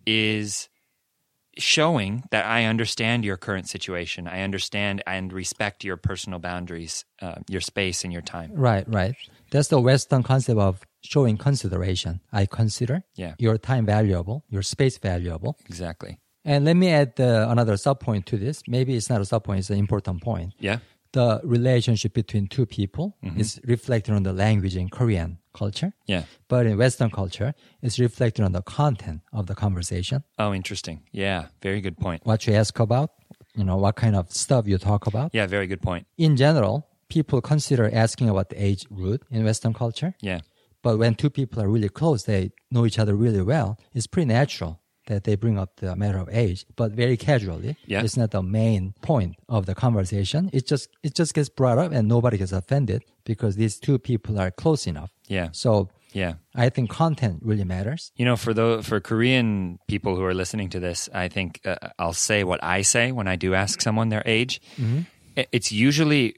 is 0.07 0.69
showing 1.59 2.25
that 2.31 2.45
I 2.45 2.65
understand 2.67 3.25
your 3.25 3.37
current 3.39 3.69
situation. 3.69 4.29
I 4.29 4.43
understand 4.43 5.03
and 5.07 5.33
respect 5.33 5.85
your 5.85 5.97
personal 5.97 6.39
boundaries, 6.39 7.05
uh, 7.23 7.37
your 7.49 7.63
space, 7.63 8.05
and 8.05 8.13
your 8.13 8.23
time. 8.23 8.51
Right, 8.55 8.87
right. 8.89 9.15
That's 9.51 9.69
the 9.69 9.81
Western 9.81 10.23
concept 10.23 10.59
of 10.61 10.83
showing 11.03 11.39
consideration. 11.39 12.21
I 12.33 12.45
consider 12.47 13.05
Yeah. 13.15 13.35
your 13.39 13.57
time 13.59 13.87
valuable, 13.87 14.45
your 14.51 14.63
space 14.63 14.99
valuable. 14.99 15.57
Exactly. 15.67 16.19
And 16.47 16.65
let 16.65 16.77
me 16.77 16.89
add 16.91 17.13
uh, 17.21 17.47
another 17.51 17.77
sub 17.77 17.99
point 18.01 18.25
to 18.27 18.37
this. 18.39 18.63
Maybe 18.69 18.95
it's 18.97 19.11
not 19.11 19.21
a 19.21 19.25
sub 19.25 19.43
point, 19.45 19.59
it's 19.61 19.71
an 19.71 19.79
important 19.79 20.23
point. 20.23 20.55
Yeah. 20.59 20.79
The 21.13 21.41
relationship 21.45 22.13
between 22.15 22.47
two 22.47 22.67
people 22.67 23.17
Mm-hmm. 23.25 23.41
is 23.41 23.61
reflected 23.65 24.15
on 24.15 24.23
the 24.23 24.33
language 24.33 24.77
in 24.77 24.89
Korean 24.89 25.39
culture. 25.53 25.93
Yeah. 26.07 26.23
But 26.49 26.67
in 26.67 26.79
Western 26.79 27.11
culture, 27.11 27.55
it's 27.83 27.99
reflected 27.99 28.45
on 28.45 28.53
the 28.53 28.63
content 28.63 29.21
of 29.33 29.47
the 29.47 29.55
conversation. 29.55 30.23
Oh, 30.39 30.55
interesting. 30.55 31.03
Yeah. 31.13 31.47
Very 31.63 31.81
good 31.81 31.97
point. 31.99 32.21
What 32.25 32.47
you 32.47 32.55
ask 32.55 32.79
about, 32.79 33.11
you 33.55 33.65
know, 33.65 33.77
what 33.77 33.97
kind 33.97 34.15
of 34.15 34.31
stuff 34.31 34.69
you 34.69 34.79
talk 34.79 35.07
about. 35.07 35.31
Yeah. 35.35 35.47
Very 35.47 35.67
good 35.67 35.83
point. 35.83 36.07
In 36.17 36.37
general, 36.37 36.87
people 37.09 37.41
consider 37.41 37.91
asking 37.93 38.29
about 38.29 38.51
the 38.51 38.63
age 38.63 38.87
rude 38.91 39.23
in 39.31 39.45
Western 39.45 39.73
culture. 39.75 40.15
Yeah. 40.21 40.41
But 40.83 40.99
when 40.99 41.15
two 41.17 41.31
people 41.31 41.61
are 41.63 41.69
really 41.69 41.89
close, 41.89 42.25
they 42.25 42.53
know 42.71 42.87
each 42.87 42.99
other 42.99 43.15
really 43.17 43.43
well, 43.43 43.79
it's 43.93 44.07
pretty 44.07 44.27
natural 44.27 44.81
that 45.07 45.25
they 45.25 45.35
bring 45.37 45.59
up 45.59 45.77
the 45.77 45.95
matter 45.97 46.19
of 46.19 46.29
age, 46.31 46.65
but 46.77 46.93
very 46.93 47.17
casually. 47.17 47.77
Yeah. 47.87 48.03
It's 48.05 48.17
not 48.17 48.31
the 48.31 48.43
main 48.43 48.95
point 49.03 49.37
of 49.49 49.67
the 49.67 49.75
conversation. 49.75 50.51
It 50.53 50.67
just 50.67 50.89
it 51.03 51.15
just 51.15 51.33
gets 51.35 51.49
brought 51.49 51.79
up 51.79 51.93
and 51.93 52.09
nobody 52.09 52.37
gets 52.39 52.53
offended 52.53 53.03
because 53.25 53.57
these 53.57 53.79
two 53.81 53.99
people 53.99 54.39
are 54.39 54.51
close 54.51 54.87
enough. 54.87 55.11
Yeah. 55.29 55.49
So 55.53 55.89
Yeah. 56.13 56.35
I 56.55 56.71
think 56.71 56.91
content 56.91 57.41
really 57.43 57.65
matters. 57.65 58.11
You 58.17 58.25
know, 58.25 58.37
for 58.37 58.55
the 58.55 58.81
for 58.83 59.01
Korean 59.01 59.79
people 59.87 60.13
who 60.17 60.25
are 60.25 60.35
listening 60.35 60.71
to 60.71 60.81
this, 60.81 61.09
I 61.25 61.29
think 61.29 61.61
uh, 61.65 61.77
I'll 61.99 62.15
say 62.29 62.45
what 62.45 62.61
I 62.63 62.83
say 62.83 63.13
when 63.13 63.29
I 63.29 63.37
do 63.37 63.55
ask 63.55 63.81
someone 63.83 64.09
their 64.11 64.23
age. 64.27 64.61
I- 65.37 65.47
It's 65.53 65.71
usually 65.73 66.35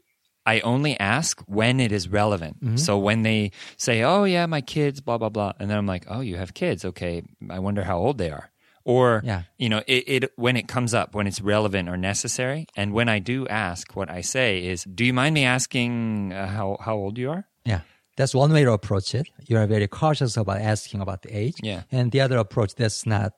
I 0.47 0.61
only 0.65 0.95
ask 0.99 1.41
when 1.47 1.79
it 1.81 1.93
is 1.93 2.09
relevant. 2.09 2.57
So 2.79 2.99
when 2.99 3.23
they 3.23 3.51
say, 3.77 4.03
"Oh 4.03 4.25
yeah, 4.25 4.47
my 4.47 4.63
kids," 4.63 5.01
blah 5.03 5.19
blah 5.19 5.29
blah, 5.31 5.53
and 5.59 5.69
then 5.71 5.77
I'm 5.79 5.87
like, 5.95 6.05
"Oh, 6.09 6.23
you 6.23 6.39
have 6.39 6.53
kids? 6.55 6.85
Okay, 6.85 7.23
I 7.51 7.59
wonder 7.59 7.85
how 7.85 7.99
old 7.99 8.17
they 8.19 8.31
are." 8.31 8.49
Or 8.97 9.21
Yeah. 9.25 9.43
you 9.59 9.69
know, 9.69 9.83
it, 9.87 10.03
it 10.15 10.23
when 10.37 10.57
it 10.57 10.67
comes 10.75 10.93
up 10.95 11.15
when 11.15 11.27
it's 11.27 11.41
relevant 11.43 11.89
or 11.89 11.97
necessary, 11.99 12.67
and 12.77 12.93
when 12.95 13.09
I 13.17 13.19
do 13.33 13.47
ask, 13.49 13.95
what 13.99 14.09
I 14.19 14.23
say 14.23 14.51
is, 14.73 14.85
"Do 14.85 15.03
you 15.05 15.13
mind 15.13 15.35
me 15.35 15.45
asking 15.57 16.33
uh, 16.33 16.47
how 16.57 16.77
how 16.87 16.97
old 16.97 17.19
you 17.19 17.31
are?" 17.31 17.45
Yeah. 17.65 17.81
That's 18.17 18.35
one 18.35 18.53
way 18.53 18.65
to 18.65 18.73
approach 18.73 19.15
it. 19.15 19.27
You 19.49 19.59
are 19.59 19.67
very 19.69 19.87
cautious 19.89 20.37
about 20.37 20.61
asking 20.61 21.01
about 21.03 21.21
the 21.23 21.31
age. 21.43 21.57
Yeah. 21.63 21.83
And 21.93 22.11
the 22.13 22.21
other 22.25 22.39
approach 22.39 22.75
that's 22.75 23.05
not 23.07 23.33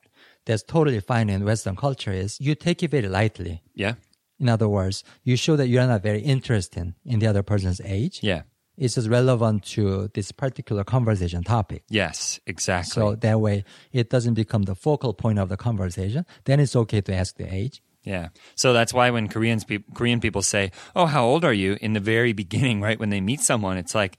that's 0.46 0.62
totally 0.62 1.00
fine 1.00 1.28
in 1.34 1.44
Western 1.44 1.76
culture 1.76 2.12
is 2.24 2.38
you 2.40 2.54
take 2.54 2.82
it 2.84 2.90
very 2.90 3.08
lightly. 3.08 3.60
Yeah, 3.74 3.94
In 4.38 4.48
other 4.48 4.68
words, 4.68 5.04
you 5.22 5.36
show 5.36 5.56
that 5.56 5.68
you're 5.68 5.86
not 5.86 6.02
very 6.02 6.20
interested 6.22 6.94
in 7.04 7.18
the 7.20 7.26
other 7.30 7.42
person's 7.42 7.80
age. 7.84 8.20
yeah, 8.22 8.42
It's 8.80 8.94
just 8.94 9.08
relevant 9.08 9.62
to 9.74 10.08
this 10.14 10.32
particular 10.32 10.84
conversation 10.84 11.44
topic. 11.44 11.82
yes, 11.90 12.40
exactly. 12.46 12.90
So 12.90 13.14
that 13.16 13.38
way 13.38 13.64
it 13.92 14.08
doesn't 14.08 14.34
become 14.34 14.62
the 14.62 14.74
focal 14.74 15.12
point 15.12 15.38
of 15.38 15.48
the 15.50 15.58
conversation. 15.58 16.24
Then 16.46 16.60
it's 16.60 16.74
okay 16.74 17.02
to 17.02 17.14
ask 17.14 17.36
the 17.36 17.52
age. 17.54 17.82
Yeah. 18.04 18.28
So 18.54 18.72
that's 18.72 18.94
why 18.94 19.10
when 19.10 19.28
Koreans 19.28 19.64
peop 19.64 19.84
Korean 19.94 20.20
people 20.20 20.42
say, 20.42 20.72
"Oh, 20.96 21.04
how 21.04 21.24
old 21.26 21.44
are 21.44 21.52
you?" 21.52 21.76
in 21.80 21.92
the 21.92 22.00
very 22.00 22.32
beginning, 22.44 22.80
right 22.80 22.98
when 22.98 23.10
they 23.10 23.20
meet 23.20 23.40
someone, 23.40 23.76
it's 23.76 23.94
like, 23.94 24.16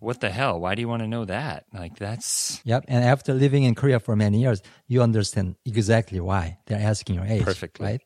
"What 0.00 0.20
the 0.20 0.30
hell? 0.30 0.60
Why 0.60 0.74
do 0.74 0.82
you 0.82 0.88
want 0.88 1.02
to 1.02 1.08
know 1.08 1.24
that?" 1.24 1.64
Like 1.72 1.96
that's 1.96 2.60
Yep. 2.64 2.84
And 2.88 3.02
after 3.02 3.32
living 3.32 3.64
in 3.64 3.74
Korea 3.74 4.00
for 4.00 4.14
many 4.16 4.38
years, 4.44 4.60
you 4.86 5.00
understand 5.02 5.56
exactly 5.64 6.20
why 6.20 6.58
they're 6.66 6.86
asking 6.92 7.16
your 7.16 7.24
age. 7.24 7.42
Perfectly. 7.42 7.86
Right? 7.86 8.02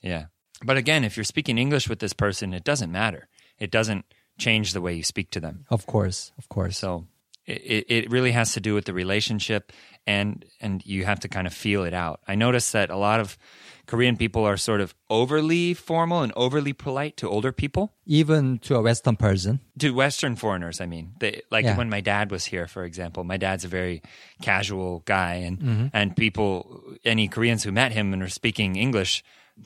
yeah. 0.00 0.26
But 0.64 0.76
again, 0.76 1.02
if 1.02 1.16
you're 1.16 1.24
speaking 1.24 1.58
English 1.58 1.88
with 1.88 1.98
this 1.98 2.12
person, 2.12 2.54
it 2.54 2.62
doesn't 2.62 2.92
matter. 2.92 3.28
It 3.58 3.72
doesn't 3.72 4.04
change 4.38 4.72
the 4.72 4.80
way 4.80 4.94
you 4.94 5.02
speak 5.02 5.30
to 5.30 5.40
them. 5.40 5.64
Of 5.70 5.86
course. 5.86 6.32
Of 6.38 6.48
course. 6.48 6.78
So 6.78 7.06
it, 7.46 7.86
it 7.88 8.10
really 8.10 8.32
has 8.32 8.52
to 8.54 8.60
do 8.60 8.74
with 8.74 8.84
the 8.84 8.92
relationship 8.94 9.72
and 10.06 10.44
and 10.60 10.84
you 10.84 11.04
have 11.04 11.20
to 11.20 11.28
kind 11.28 11.46
of 11.46 11.54
feel 11.54 11.84
it 11.84 11.94
out. 11.94 12.20
I 12.26 12.34
notice 12.34 12.72
that 12.72 12.90
a 12.90 12.96
lot 12.96 13.20
of 13.20 13.38
Korean 13.86 14.16
people 14.16 14.44
are 14.44 14.56
sort 14.56 14.80
of 14.80 14.94
overly 15.10 15.74
formal 15.74 16.22
and 16.22 16.32
overly 16.36 16.72
polite 16.72 17.16
to 17.16 17.28
older 17.28 17.52
people. 17.52 17.92
Even 18.06 18.58
to 18.60 18.76
a 18.76 18.82
Western 18.82 19.16
person. 19.16 19.60
to 19.78 19.90
Western 19.90 20.36
foreigners, 20.36 20.80
I 20.80 20.86
mean, 20.86 21.12
they, 21.18 21.42
like 21.50 21.64
Yeah. 21.64 21.76
when 21.76 21.90
my 21.90 22.00
dad 22.00 22.30
was 22.30 22.44
here, 22.46 22.68
for 22.68 22.84
example, 22.84 23.24
my 23.24 23.36
dad's 23.36 23.64
a 23.64 23.68
very 23.68 24.02
casual 24.40 25.02
guy, 25.04 25.34
and 25.46 25.58
mm-hmm. 25.58 25.86
and 25.92 26.16
people, 26.16 26.82
any 27.04 27.28
Koreans 27.28 27.64
who 27.64 27.72
met 27.72 27.92
him 27.92 28.12
and 28.12 28.22
were 28.22 28.28
speaking 28.28 28.76
English, 28.76 29.24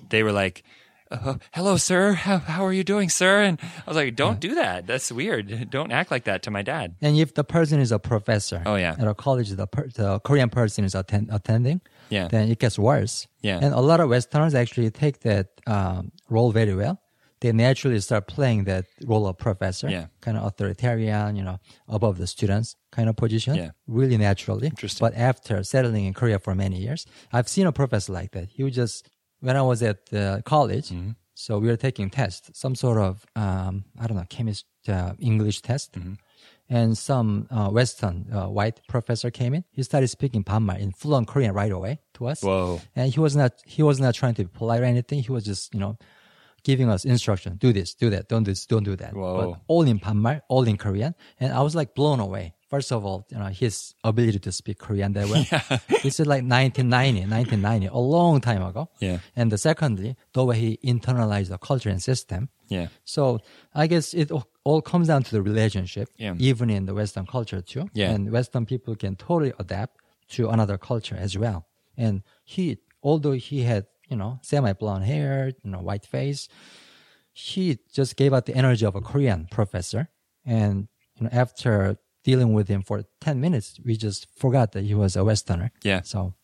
they 0.08 0.22
were 0.22 0.32
like, 0.32 0.64
uh, 1.10 1.34
"Hello, 1.52 1.76
sir. 1.76 2.12
How 2.14 2.38
how 2.38 2.64
are 2.64 2.72
you 2.72 2.84
doing, 2.84 3.08
sir?" 3.08 3.42
And 3.42 3.58
I 3.62 3.90
was 3.90 3.96
like, 3.96 4.16
"Don't 4.16 4.40
do 4.40 4.54
that. 4.54 4.86
That's 4.86 5.10
weird. 5.12 5.70
Don't 5.70 5.92
act 5.92 6.10
like 6.10 6.24
that 6.24 6.42
to 6.44 6.50
my 6.50 6.62
dad." 6.62 6.94
And 7.00 7.16
if 7.18 7.34
the 7.34 7.44
person 7.44 7.80
is 7.80 7.92
a 7.92 7.98
professor 7.98 8.62
Oh, 8.66 8.76
yeah. 8.76 8.96
at 8.98 9.06
a 9.06 9.14
college, 9.14 9.50
the, 9.50 9.66
per, 9.66 9.88
the 9.88 10.20
Korean 10.20 10.48
person 10.50 10.84
is 10.84 10.94
attend, 10.94 11.28
attending, 11.32 11.80
Yeah. 12.10 12.28
then 12.28 12.48
it 12.50 12.58
gets 12.58 12.78
worse. 12.78 13.26
Yeah. 13.42 13.58
And 13.62 13.72
a 13.74 13.80
lot 13.80 14.00
of 14.00 14.08
Westerners 14.10 14.54
actually 14.54 14.90
take 14.90 15.20
that 15.20 15.46
um, 15.66 16.12
role 16.28 16.52
very 16.52 16.74
well. 16.74 17.00
They 17.40 17.52
naturally 17.52 18.00
start 18.00 18.26
playing 18.28 18.64
that 18.64 18.86
role 19.04 19.26
of 19.26 19.36
professor, 19.36 19.88
Yeah. 19.90 20.06
kind 20.22 20.36
of 20.38 20.44
authoritarian, 20.44 21.36
you 21.36 21.44
know, 21.44 21.58
above 21.86 22.16
the 22.18 22.26
students 22.26 22.76
kind 22.90 23.08
of 23.10 23.16
position, 23.16 23.54
Yeah. 23.56 23.70
really 23.86 24.16
naturally. 24.16 24.66
Interesting. 24.68 25.04
But 25.06 25.14
after 25.16 25.62
settling 25.62 26.06
in 26.06 26.14
Korea 26.14 26.38
for 26.38 26.54
many 26.54 26.78
years, 26.80 27.04
I've 27.32 27.46
seen 27.48 27.66
a 27.66 27.72
professor 27.72 28.12
like 28.12 28.30
that. 28.32 28.48
He 28.48 28.62
would 28.64 28.72
just, 28.72 29.06
when 29.46 29.56
I 29.56 29.62
was 29.62 29.80
at 29.90 30.00
uh, 30.12 30.40
college, 30.54 30.88
Mm-hmm. 30.90 31.12
so 31.34 31.50
we 31.62 31.68
were 31.72 31.80
taking 31.88 32.10
tests, 32.10 32.46
some 32.62 32.74
sort 32.74 32.98
of, 33.08 33.12
um, 33.44 33.84
I 34.00 34.04
don't 34.06 34.18
know, 34.20 34.26
chemist, 34.36 34.64
uh, 34.88 35.12
English 35.30 35.58
test. 35.68 35.92
Mm-hmm. 35.92 36.14
And 36.68 36.98
some 36.98 37.46
uh, 37.56 37.68
Western 37.78 38.16
uh, 38.32 38.48
white 38.58 38.80
professor 38.88 39.30
came 39.30 39.52
in. 39.54 39.62
He 39.70 39.82
started 39.84 40.08
speaking 40.08 40.42
Panmal 40.42 40.78
in 40.84 40.90
fluent 41.00 41.26
Korean 41.28 41.52
right 41.54 41.70
away 41.70 42.00
to 42.14 42.26
us. 42.26 42.42
Whoa. 42.42 42.80
And 42.96 43.06
he 43.14 43.20
was 43.20 43.34
not 43.36 43.52
he 43.76 43.82
was 43.84 43.98
not 44.04 44.12
trying 44.20 44.34
to 44.38 44.42
be 44.46 44.50
polite 44.60 44.80
or 44.82 44.88
anything. 44.94 45.18
He 45.28 45.32
was 45.36 45.44
just 45.44 45.72
you 45.74 45.78
know 45.78 45.92
giving 46.64 46.88
us 46.94 47.04
instruction: 47.04 47.50
do 47.66 47.70
this, 47.78 47.94
do 47.94 48.10
that, 48.10 48.22
don't 48.28 48.42
do 48.42 48.50
this, 48.50 48.66
don't 48.66 48.82
do 48.90 48.96
that. 48.96 49.12
Whoa. 49.14 49.36
But 49.38 49.60
all 49.68 49.84
in 49.92 49.98
Panmal, 50.00 50.40
all 50.48 50.64
in 50.72 50.76
Korean, 50.76 51.14
and 51.38 51.52
I 51.52 51.60
was 51.66 51.74
like 51.80 51.94
blown 51.94 52.18
away 52.18 52.54
First 52.68 52.90
of 52.92 53.04
all, 53.04 53.26
you 53.30 53.38
know, 53.38 53.46
his 53.46 53.94
ability 54.02 54.40
to 54.40 54.50
speak 54.52 54.78
Korean 54.78 55.12
that 55.12 55.28
well. 55.28 55.44
This 56.02 56.18
is 56.20 56.26
like 56.26 56.42
1990, 56.42 57.20
1990, 57.30 57.86
a 57.86 57.96
long 57.96 58.40
time 58.40 58.62
ago. 58.62 58.88
Yeah. 58.98 59.18
And 59.36 59.52
the 59.52 59.58
secondly, 59.58 60.16
the 60.32 60.44
way 60.44 60.58
he 60.58 60.78
internalized 60.84 61.48
the 61.50 61.58
culture 61.58 61.90
and 61.90 62.02
system. 62.02 62.48
Yeah. 62.68 62.88
So 63.04 63.38
I 63.74 63.86
guess 63.86 64.14
it 64.14 64.30
all- 64.32 64.48
all 64.64 64.82
comes 64.82 65.06
down 65.06 65.22
to 65.22 65.30
the 65.30 65.42
relationship, 65.42 66.08
Yeah. 66.18 66.34
even 66.38 66.70
in 66.70 66.86
the 66.86 66.94
Western 66.94 67.24
culture 67.26 67.60
too. 67.62 67.88
Yeah. 67.94 68.10
And 68.10 68.32
Western 68.32 68.66
people 68.66 68.96
can 68.96 69.14
totally 69.14 69.52
adapt 69.60 69.94
to 70.30 70.48
another 70.48 70.76
culture 70.76 71.16
as 71.16 71.38
well. 71.38 71.66
And 71.96 72.22
he, 72.44 72.78
although 73.00 73.32
he 73.48 73.62
had, 73.62 73.86
you 74.08 74.16
know, 74.16 74.40
semi 74.42 74.72
blonde 74.72 75.04
hair, 75.04 75.52
you 75.62 75.70
know, 75.70 75.80
white 75.80 76.04
face, 76.04 76.48
he 77.32 77.78
just 77.92 78.16
gave 78.16 78.32
out 78.32 78.46
the 78.46 78.54
energy 78.56 78.84
of 78.86 78.94
a 78.96 79.00
Korean 79.00 79.46
professor. 79.50 80.08
And, 80.44 80.88
you 81.16 81.24
know, 81.24 81.30
after 81.32 81.96
dealing 82.26 82.52
with 82.52 82.66
him 82.66 82.82
for 82.82 83.04
10 83.20 83.40
minutes, 83.40 83.78
we 83.84 83.96
just 83.96 84.26
forgot 84.36 84.72
that 84.72 84.82
he 84.84 84.94
was 84.94 85.14
a 85.14 85.22
Westerner. 85.22 85.70
Yeah. 85.84 86.02
So 86.02 86.34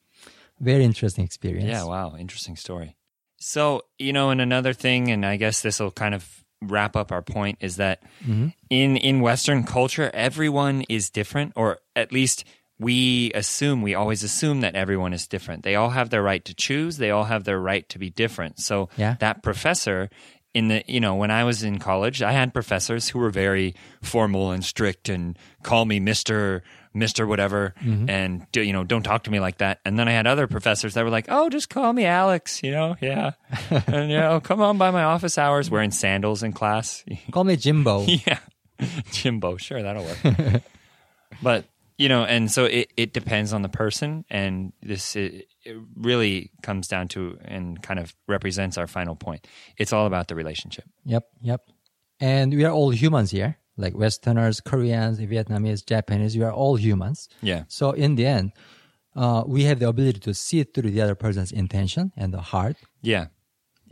very 0.61 0.85
interesting 0.85 1.25
experience. 1.25 1.69
Yeah, 1.69 1.85
wow, 1.85 2.15
interesting 2.17 2.55
story. 2.55 2.95
So, 3.39 3.83
you 3.99 4.13
know, 4.13 4.31
and 4.31 4.41
another 4.41 4.73
thing, 4.75 5.11
and 5.11 5.27
I 5.27 5.37
guess 5.37 5.61
this 5.61 5.81
will 5.81 5.91
kind 5.91 6.15
of 6.15 6.45
wrap 6.63 6.95
up 6.95 7.11
our 7.11 7.23
point, 7.23 7.59
is 7.61 7.77
that 7.79 8.05
mm-hmm. 8.25 8.49
in 8.71 8.97
in 8.97 9.21
Western 9.21 9.65
culture, 9.65 10.09
everyone 10.15 10.85
is 10.89 11.11
different, 11.11 11.53
or 11.57 11.79
at 11.97 12.13
least 12.13 12.45
we 12.79 13.33
assume 13.35 13.83
we 13.83 13.97
always 13.97 14.23
assume 14.23 14.61
that 14.61 14.77
everyone 14.77 15.13
is 15.13 15.27
different. 15.27 15.65
They 15.65 15.75
all 15.75 15.91
have 15.91 16.11
their 16.11 16.23
right 16.23 16.45
to 16.45 16.55
choose. 16.55 16.99
They 16.99 17.11
all 17.11 17.25
have 17.25 17.43
their 17.43 17.59
right 17.59 17.89
to 17.89 17.99
be 17.99 18.11
different. 18.11 18.61
So 18.61 18.89
Yeah. 18.97 19.17
that 19.19 19.43
professor 19.43 20.11
in 20.55 20.69
the 20.69 20.85
you 20.87 21.01
know 21.01 21.15
when 21.15 21.31
I 21.31 21.45
was 21.45 21.63
in 21.63 21.79
college, 21.79 22.23
I 22.23 22.33
had 22.33 22.53
professors 22.53 23.09
who 23.09 23.19
were 23.19 23.31
very 23.31 23.75
formal 24.03 24.51
and 24.51 24.65
strict 24.65 25.09
and 25.09 25.39
call 25.63 25.85
me 25.85 26.01
Mister 26.01 26.63
Mister 26.95 27.27
whatever 27.27 27.75
mm-hmm. 27.81 28.09
and 28.11 28.47
do, 28.53 28.61
you 28.61 28.73
know 28.73 28.85
don't 28.85 29.03
talk 29.03 29.25
to 29.25 29.31
me 29.31 29.41
like 29.41 29.59
that. 29.59 29.81
And 29.85 29.99
then 29.99 30.09
I 30.09 30.13
had 30.13 30.27
other 30.27 30.47
professors 30.47 30.95
that 30.95 31.05
were 31.05 31.11
like, 31.11 31.27
oh, 31.29 31.49
just 31.49 31.71
call 31.71 31.93
me 31.93 32.05
Alex, 32.05 32.63
you 32.63 32.71
know, 32.71 32.97
yeah, 33.01 33.33
and 33.71 34.11
you 34.11 34.19
know, 34.19 34.41
come 34.41 34.61
on 34.61 34.79
by 34.79 34.91
my 34.91 35.05
office 35.05 35.39
hours 35.39 35.71
wearing 35.71 35.91
sandals 35.91 36.43
in 36.43 36.53
class. 36.53 37.05
Call 37.31 37.45
me 37.45 37.57
Jimbo. 37.57 38.05
yeah, 38.05 38.39
Jimbo, 39.11 39.57
sure 39.57 39.83
that'll 39.83 40.05
work. 40.05 40.63
but 41.43 41.65
you 42.03 42.09
know, 42.09 42.25
and 42.25 42.51
so 42.51 42.65
it, 42.65 42.93
it 42.97 43.13
depends 43.13 43.53
on 43.53 43.63
the 43.63 43.69
person, 43.69 44.25
and 44.29 44.73
this 44.83 45.15
it, 45.15 45.47
it 45.63 45.77
really 45.95 46.51
comes 46.61 46.89
down 46.89 47.07
to 47.15 47.39
and 47.45 47.81
kind 47.81 48.01
of 48.01 48.13
represents 48.27 48.77
our 48.77 48.89
final 48.89 49.15
point. 49.15 49.47
It's 49.79 49.93
all 49.93 50.07
about 50.07 50.27
the 50.27 50.35
relationship. 50.35 50.85
Yep, 51.05 51.25
yep. 51.41 51.61
And 52.19 52.53
we 52.53 52.65
are 52.65 52.73
all 52.73 52.91
humans 52.91 53.31
here, 53.31 53.59
like 53.77 53.95
Westerners, 53.97 54.61
Koreans, 54.61 55.21
Vietnamese, 55.21 55.87
Japanese. 55.87 56.37
We 56.37 56.43
are 56.43 56.53
all 56.53 56.75
humans. 56.75 57.29
Yeah, 57.41 57.63
So 57.69 57.93
in 57.93 58.17
the 58.17 58.27
end, 58.27 58.51
uh, 59.15 59.45
we 59.47 59.63
have 59.69 59.79
the 59.79 59.89
ability 59.89 60.19
to 60.21 60.35
see 60.35 60.65
through 60.65 60.91
the 60.91 61.03
other 61.03 61.15
person's 61.15 61.53
intention 61.53 62.11
and 62.17 62.35
the 62.35 62.41
heart 62.41 62.79
yeah, 63.03 63.27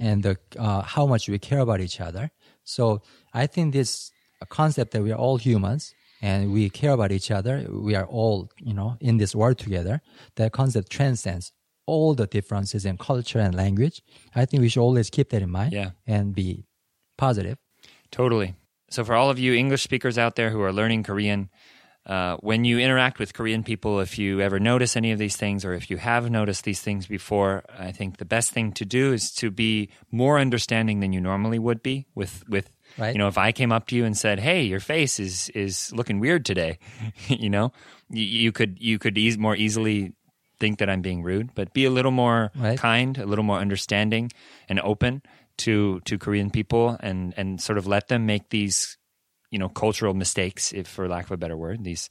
and 0.00 0.24
the, 0.24 0.36
uh, 0.58 0.82
how 0.82 1.06
much 1.06 1.28
we 1.28 1.38
care 1.38 1.60
about 1.60 1.80
each 1.80 2.00
other. 2.00 2.32
So 2.64 3.02
I 3.32 3.46
think 3.46 3.72
this 3.72 4.10
concept 4.48 4.90
that 4.92 5.02
we 5.02 5.12
are 5.12 5.18
all 5.18 5.36
humans 5.36 5.94
and 6.22 6.52
we 6.52 6.68
care 6.70 6.92
about 6.92 7.12
each 7.12 7.30
other, 7.30 7.66
we 7.70 7.94
are 7.94 8.06
all, 8.06 8.50
you 8.58 8.74
know, 8.74 8.96
in 9.00 9.16
this 9.18 9.34
world 9.34 9.58
together. 9.58 10.00
That 10.36 10.52
concept 10.52 10.90
transcends 10.90 11.52
all 11.86 12.14
the 12.14 12.26
differences 12.26 12.84
in 12.84 12.96
culture 12.98 13.38
and 13.40 13.54
language. 13.54 14.02
I 14.34 14.44
think 14.44 14.60
we 14.60 14.68
should 14.68 14.82
always 14.82 15.10
keep 15.10 15.30
that 15.30 15.42
in 15.42 15.50
mind 15.50 15.72
Yeah. 15.72 15.90
and 16.06 16.34
be 16.34 16.64
positive. 17.18 17.58
totally. 18.10 18.54
So 18.90 19.04
for 19.04 19.14
all 19.14 19.30
of 19.30 19.38
you 19.38 19.54
English 19.54 19.82
speakers 19.82 20.18
out 20.18 20.34
there 20.34 20.50
who 20.50 20.60
are 20.62 20.72
learning 20.72 21.04
Korean, 21.04 21.48
uh, 22.06 22.36
when 22.40 22.64
you 22.64 22.78
interact 22.80 23.18
with 23.20 23.32
Korean 23.34 23.62
people, 23.62 24.00
if 24.00 24.18
you 24.18 24.40
ever 24.40 24.58
notice 24.58 24.96
any 24.96 25.12
of 25.12 25.18
these 25.18 25.36
things, 25.36 25.64
or 25.64 25.74
if 25.74 25.90
you 25.90 25.96
have 25.98 26.28
noticed 26.30 26.64
these 26.64 26.80
things 26.80 27.06
before, 27.06 27.62
I 27.78 27.92
think 27.92 28.16
the 28.16 28.24
best 28.24 28.50
thing 28.52 28.72
to 28.72 28.84
do 28.84 29.12
is 29.12 29.30
to 29.34 29.50
be 29.50 29.90
more 30.10 30.40
understanding 30.40 30.98
than 31.00 31.12
you 31.12 31.20
normally 31.20 31.58
would 31.60 31.82
be. 31.82 32.06
With 32.14 32.42
with 32.48 32.70
Right. 32.98 33.14
you 33.14 33.18
know, 33.18 33.28
if 33.28 33.38
I 33.38 33.52
came 33.52 33.72
up 33.72 33.86
to 33.88 33.96
you 33.96 34.04
and 34.04 34.16
said, 34.16 34.40
"Hey, 34.40 34.62
your 34.62 34.80
face 34.80 35.18
is 35.20 35.48
is 35.54 35.92
looking 35.92 36.20
weird 36.20 36.44
today," 36.44 36.78
you 37.28 37.50
know, 37.50 37.72
you, 38.10 38.24
you 38.24 38.52
could 38.52 38.78
you 38.80 38.98
could 38.98 39.16
eas- 39.18 39.38
more 39.38 39.56
easily 39.56 40.12
think 40.58 40.78
that 40.78 40.90
I'm 40.90 41.00
being 41.02 41.22
rude, 41.22 41.54
but 41.54 41.72
be 41.72 41.84
a 41.86 41.90
little 41.90 42.10
more 42.12 42.50
Right. 42.54 42.78
kind, 42.78 43.16
a 43.18 43.24
little 43.26 43.44
more 43.44 43.58
understanding, 43.58 44.30
and 44.68 44.78
open 44.80 45.22
to 45.58 46.00
to 46.00 46.18
Korean 46.18 46.50
people, 46.50 46.96
and 47.00 47.32
and 47.36 47.60
sort 47.60 47.78
of 47.78 47.86
let 47.86 48.08
them 48.08 48.26
make 48.26 48.50
these 48.50 48.96
you 49.50 49.58
know 49.58 49.68
cultural 49.68 50.14
mistakes 50.14 50.72
if 50.72 50.86
for 50.86 51.08
lack 51.08 51.24
of 51.24 51.30
a 51.32 51.36
better 51.36 51.56
word 51.56 51.82
these 51.82 52.08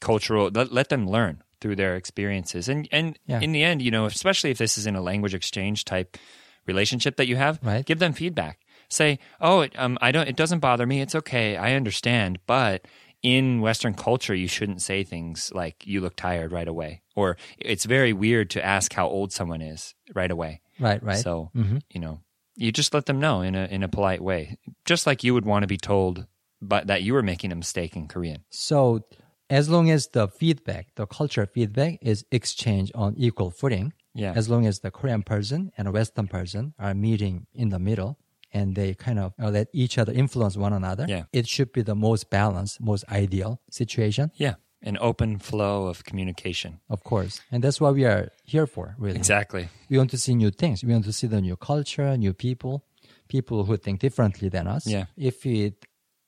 cultural 0.00 0.50
let, 0.52 0.72
let 0.72 0.88
them 0.88 1.06
learn 1.08 1.42
through 1.60 1.76
their 1.76 1.96
experiences 1.96 2.68
and 2.68 2.86
and 2.92 3.18
Yeah. 3.26 3.40
in 3.40 3.52
the 3.52 3.62
end 3.64 3.80
you 3.80 3.90
know 3.90 4.04
especially 4.06 4.50
if 4.50 4.58
this 4.58 4.76
is 4.76 4.86
in 4.86 4.94
a 4.96 5.00
language 5.00 5.32
exchange 5.34 5.84
type 5.86 6.18
relationship 6.66 7.16
that 7.16 7.26
you 7.26 7.36
have 7.36 7.58
Right. 7.62 7.86
give 7.86 7.98
them 7.98 8.12
feedback 8.12 8.58
say 8.92 9.18
oh 9.40 9.60
it, 9.60 9.72
um, 9.78 9.96
i 10.00 10.10
don't 10.12 10.28
it 10.28 10.36
doesn't 10.36 10.60
bother 10.60 10.86
me 10.86 11.00
it's 11.00 11.14
okay 11.14 11.56
i 11.56 11.74
understand 11.74 12.38
but 12.46 12.84
in 13.22 13.60
western 13.60 13.94
culture 13.94 14.34
you 14.34 14.48
shouldn't 14.48 14.82
say 14.82 15.02
things 15.04 15.52
like 15.54 15.86
you 15.86 16.00
look 16.00 16.16
tired 16.16 16.50
right 16.52 16.68
away 16.68 17.02
or 17.14 17.36
it's 17.58 17.84
very 17.84 18.12
weird 18.12 18.50
to 18.50 18.64
ask 18.64 18.92
how 18.94 19.06
old 19.08 19.32
someone 19.32 19.62
is 19.62 19.94
right 20.14 20.30
away 20.30 20.60
Right, 20.80 21.02
right. 21.02 21.18
so 21.18 21.50
Mhm. 21.54 21.82
you 21.94 22.00
know, 22.00 22.20
you 22.56 22.72
just 22.72 22.92
let 22.92 23.06
them 23.06 23.20
know 23.20 23.40
in 23.42 23.54
a 23.54 23.64
in 23.66 23.82
a 23.82 23.88
polite 23.88 24.20
way, 24.20 24.56
just 24.84 25.06
like 25.06 25.22
you 25.22 25.32
would 25.34 25.44
want 25.44 25.62
to 25.62 25.66
be 25.68 25.78
told, 25.78 26.26
but 26.60 26.86
that 26.88 27.02
you 27.02 27.12
were 27.14 27.22
making 27.22 27.52
a 27.52 27.54
mistake 27.56 27.94
in 27.94 28.08
Korean. 28.08 28.40
So 28.50 29.00
as 29.48 29.68
long 29.68 29.90
as 29.90 30.08
the 30.08 30.26
feedback, 30.28 30.88
the 30.96 31.06
cultural 31.06 31.46
feedback 31.46 31.98
is 32.02 32.24
exchanged 32.32 32.92
on 32.94 33.14
equal 33.16 33.50
footing, 33.50 33.92
Yeah. 34.14 34.32
as 34.34 34.48
long 34.48 34.66
as 34.66 34.80
the 34.80 34.90
Korean 34.90 35.22
person 35.22 35.70
and 35.76 35.86
a 35.86 35.92
Western 35.92 36.26
person 36.26 36.74
are 36.78 36.94
meeting 36.94 37.46
in 37.54 37.68
the 37.68 37.78
middle 37.78 38.18
and 38.52 38.74
they 38.74 38.94
kind 38.94 39.18
of 39.18 39.32
uh, 39.42 39.50
let 39.50 39.68
each 39.72 39.98
other 39.98 40.12
influence 40.12 40.56
one 40.56 40.72
another, 40.72 41.06
Yeah. 41.08 41.24
it 41.32 41.48
should 41.48 41.72
be 41.72 41.82
the 41.82 41.94
most 41.94 42.30
balanced, 42.30 42.80
most 42.80 43.04
ideal 43.10 43.60
situation, 43.70 44.30
Yeah, 44.36 44.54
an 44.82 44.98
open 45.00 45.38
flow 45.38 45.86
of 45.86 46.04
communication. 46.04 46.80
of 46.88 47.02
course. 47.04 47.40
And 47.50 47.62
that's 47.64 47.80
what 47.80 47.94
we 47.94 48.04
are 48.04 48.30
here 48.44 48.66
for, 48.66 48.94
really. 48.98 49.16
Exactly. 49.16 49.68
We 49.88 49.96
want 49.98 50.10
to 50.10 50.18
see 50.18 50.34
new 50.34 50.50
things. 50.50 50.84
We 50.84 50.92
want 50.92 51.04
to 51.04 51.12
see 51.12 51.26
the 51.28 51.40
new 51.40 51.56
culture, 51.56 52.16
new 52.16 52.34
people, 52.34 52.84
people 53.28 53.64
who 53.64 53.76
think 53.76 54.00
differently 54.00 54.48
than 54.48 54.66
us. 54.66 54.86
Yeah. 54.86 55.06
If 55.16 55.44
we 55.44 55.74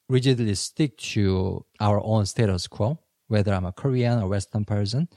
rigidly 0.08 0.54
stick 0.54 0.96
to 1.14 1.64
our 1.80 2.00
own 2.02 2.26
status 2.26 2.66
quo, 2.68 2.98
whether 3.28 3.52
I'm 3.54 3.64
a 3.66 3.72
Korean 3.72 4.22
or 4.22 4.28
Western 4.28 4.64
person, 4.64 5.08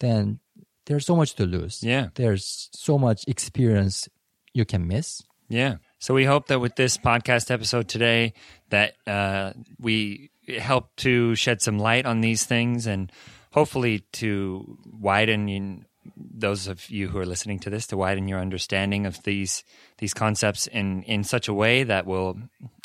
then 0.00 0.40
there's 0.86 1.04
so 1.06 1.16
much 1.16 1.34
to 1.34 1.44
lose. 1.46 1.82
Yeah. 1.82 2.08
There's 2.14 2.68
so 2.72 2.98
much 2.98 3.24
experience 3.26 4.08
you 4.54 4.64
can 4.64 4.86
miss. 4.86 5.22
Yeah. 5.48 5.76
So 5.98 6.14
we 6.14 6.24
hope 6.24 6.48
that 6.48 6.60
with 6.60 6.76
this 6.76 6.98
podcast 6.98 7.50
episode 7.50 7.88
today, 7.88 8.34
that 8.70 8.94
uh, 9.06 9.52
we 9.78 10.30
help 10.58 10.94
to 10.96 11.34
shed 11.34 11.62
some 11.62 11.78
light 11.78 12.06
on 12.06 12.20
these 12.20 12.44
things 12.44 12.86
and 12.86 13.10
hopefully 13.52 14.00
to 14.12 14.78
widen 14.84 15.48
in 15.48 15.86
those 16.14 16.68
of 16.68 16.88
you 16.88 17.08
who 17.08 17.18
are 17.18 17.26
listening 17.26 17.58
to 17.58 17.70
this 17.70 17.88
to 17.88 17.96
widen 17.96 18.28
your 18.28 18.38
understanding 18.38 19.06
of 19.06 19.20
these 19.24 19.64
these 19.98 20.14
concepts 20.14 20.68
in 20.68 21.02
in 21.02 21.24
such 21.24 21.48
a 21.48 21.54
way 21.54 21.82
that 21.82 22.06
will 22.06 22.38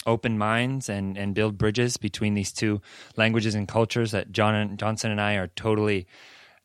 open 0.08 0.40
minds 0.40 0.90
and 0.90 1.18
and 1.18 1.36
build 1.36 1.56
bridges 1.56 1.98
between 1.98 2.34
these 2.34 2.52
two 2.52 2.82
languages 3.18 3.54
and 3.54 3.68
cultures 3.68 4.12
that 4.12 4.32
John 4.32 4.56
and 4.56 4.80
Johnson 4.80 5.12
and 5.12 5.22
I 5.22 5.36
are 5.36 5.48
totally 5.50 6.08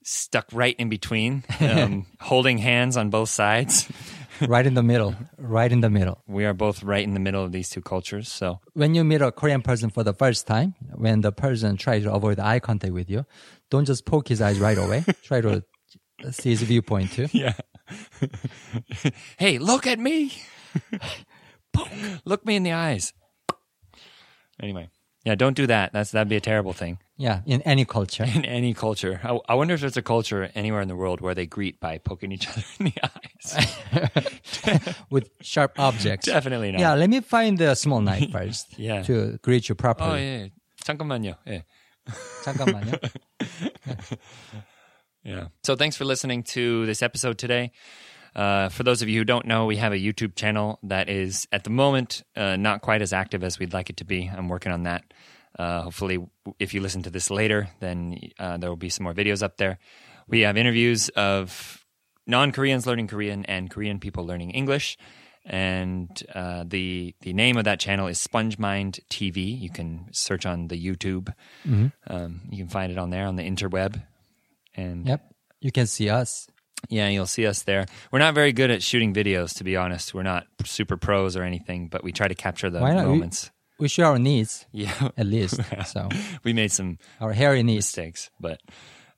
stuck 0.06 0.46
right 0.52 0.76
in 0.78 0.88
between, 0.88 1.44
um, 1.60 2.06
holding 2.20 2.58
hands 2.58 2.96
on 2.96 3.10
both 3.10 3.28
sides. 3.28 3.88
right 4.48 4.66
in 4.66 4.74
the 4.74 4.82
middle. 4.82 5.14
Right 5.38 5.70
in 5.70 5.80
the 5.80 5.90
middle. 5.90 6.22
We 6.26 6.44
are 6.44 6.54
both 6.54 6.82
right 6.82 7.02
in 7.02 7.14
the 7.14 7.20
middle 7.20 7.44
of 7.44 7.52
these 7.52 7.68
two 7.68 7.80
cultures. 7.80 8.28
So, 8.28 8.60
When 8.74 8.94
you 8.94 9.04
meet 9.04 9.22
a 9.22 9.32
Korean 9.32 9.62
person 9.62 9.90
for 9.90 10.02
the 10.02 10.12
first 10.12 10.46
time, 10.46 10.74
when 10.94 11.20
the 11.20 11.32
person 11.32 11.76
tries 11.76 12.04
to 12.04 12.12
avoid 12.12 12.38
eye 12.38 12.60
contact 12.60 12.92
with 12.92 13.10
you, 13.10 13.24
don't 13.70 13.84
just 13.84 14.04
poke 14.04 14.28
his 14.28 14.40
eyes 14.40 14.58
right 14.58 14.78
away. 14.78 15.04
Try 15.22 15.40
to 15.40 15.64
see 16.30 16.50
his 16.50 16.62
viewpoint 16.62 17.12
too. 17.12 17.28
yeah. 17.32 17.54
hey, 19.38 19.58
look 19.58 19.86
at 19.86 19.98
me. 19.98 20.32
look 22.24 22.44
me 22.44 22.56
in 22.56 22.62
the 22.62 22.72
eyes. 22.72 23.12
Anyway, 24.60 24.88
yeah, 25.24 25.34
don't 25.34 25.56
do 25.56 25.66
that. 25.66 25.92
That's 25.92 26.10
that'd 26.10 26.28
be 26.28 26.36
a 26.36 26.40
terrible 26.40 26.72
thing 26.72 26.98
Yeah, 27.17 27.41
in 27.45 27.61
any 27.63 27.85
culture. 27.85 28.23
in 28.23 28.45
any 28.45 28.73
culture. 28.73 29.19
I, 29.23 29.37
I 29.49 29.53
wonder 29.55 29.73
if 29.75 29.81
there's 29.81 29.97
a 29.97 30.01
culture 30.01 30.49
anywhere 30.55 30.81
in 30.81 30.87
the 30.87 30.95
world 30.95 31.21
where 31.21 31.35
they 31.35 31.45
greet 31.45 31.79
by 31.79 31.97
poking 31.99 32.31
each 32.31 32.47
other 32.49 32.63
in 32.79 32.85
the 32.85 32.93
eyes. 33.03 34.99
with 35.09 35.29
sharp 35.41 35.77
objects. 35.79 36.25
Definitely 36.25 36.71
not. 36.71 36.79
Yeah, 36.81 36.93
let 36.95 37.09
me 37.09 37.21
find 37.21 37.57
the 37.57 37.75
small 37.75 38.01
knife 38.01 38.31
first 38.31 38.77
Yeah. 38.79 39.03
to 39.03 39.37
greet 39.43 39.69
you 39.69 39.73
Oh 39.73 39.81
properly. 39.81 40.19
예. 40.21 40.51
잠깐만요. 40.83 41.35
예. 41.47 41.63
잠깐만요. 42.43 42.97
Yeah. 45.23 45.47
So 45.63 45.75
thanks 45.75 45.95
for 45.95 46.05
listening 46.05 46.43
to 46.57 46.85
this 46.87 47.03
episode 47.03 47.37
today. 47.37 47.71
Uh, 48.35 48.69
for 48.69 48.83
those 48.83 49.01
of 49.03 49.09
you 49.09 49.19
who 49.19 49.25
don't 49.25 49.45
know, 49.45 49.65
we 49.65 49.75
have 49.77 49.93
a 49.93 49.97
YouTube 49.97 50.35
channel 50.35 50.79
that 50.83 51.09
is 51.09 51.47
at 51.51 51.63
the 51.63 51.69
moment 51.69 52.23
uh, 52.35 52.55
not 52.55 52.81
quite 52.81 53.01
as 53.01 53.13
active 53.13 53.43
as 53.43 53.59
we'd 53.59 53.73
like 53.73 53.89
it 53.89 53.97
to 53.97 54.05
be. 54.05 54.31
I'm 54.33 54.47
working 54.49 54.71
on 54.71 54.83
that. 54.83 55.03
Uh, 55.58 55.82
hopefully, 55.82 56.18
if 56.58 56.74
you 56.74 56.80
listen 56.80 57.02
to 57.02 57.10
this 57.10 57.30
later, 57.30 57.68
then 57.80 58.18
uh, 58.38 58.56
there 58.58 58.68
will 58.68 58.76
be 58.76 58.90
some 58.90 59.04
more 59.04 59.14
videos 59.14 59.42
up 59.42 59.56
there. 59.56 59.78
We 60.28 60.40
have 60.40 60.56
interviews 60.56 61.08
of 61.10 61.84
non 62.26 62.52
Koreans 62.52 62.86
learning 62.86 63.06
Korean 63.08 63.44
and 63.46 63.70
Korean 63.70 63.98
people 64.00 64.26
learning 64.26 64.50
English. 64.50 64.98
And 65.48 66.10
uh, 66.34 66.64
the 66.66 67.14
the 67.20 67.32
name 67.32 67.56
of 67.56 67.64
that 67.64 67.78
channel 67.78 68.08
is 68.08 68.18
SpongeMind 68.18 68.98
TV. 69.08 69.58
You 69.58 69.70
can 69.70 70.08
search 70.12 70.44
on 70.44 70.66
the 70.68 70.76
YouTube. 70.84 71.32
Um, 72.08 72.40
you 72.50 72.58
can 72.58 72.68
find 72.68 72.90
it 72.90 72.98
on 72.98 73.10
there 73.10 73.26
on 73.26 73.36
the 73.36 73.44
interweb. 73.44 74.02
And 74.74 75.06
Yep. 75.06 75.22
You 75.60 75.72
can 75.72 75.86
see 75.86 76.10
us. 76.10 76.48
yeah, 76.90 77.08
you'll 77.08 77.26
see 77.26 77.46
us 77.46 77.62
there. 77.62 77.86
We're 78.12 78.18
not 78.18 78.34
very 78.34 78.52
good 78.52 78.70
at 78.70 78.82
shooting 78.82 79.14
videos, 79.14 79.54
to 79.58 79.64
be 79.64 79.76
honest. 79.76 80.12
We're 80.14 80.22
not 80.24 80.46
super 80.64 80.96
pros 80.96 81.36
or 81.36 81.42
anything, 81.44 81.88
but 81.88 82.02
we 82.04 82.12
try 82.12 82.28
to 82.28 82.34
capture 82.34 82.68
the 82.68 82.80
Why 82.80 82.92
not? 82.94 83.04
We- 83.06 83.12
moments. 83.12 83.50
We 83.78 83.88
share 83.88 84.06
our 84.06 84.18
needs 84.18 84.66
Yeah, 84.72 85.10
at 85.16 85.26
least. 85.26 85.60
so 85.86 86.08
we 86.44 86.52
made 86.52 86.72
some 86.72 86.98
our 87.20 87.32
hairy 87.32 87.62
needs. 87.62 87.86
mistakes, 87.86 88.30
but 88.40 88.60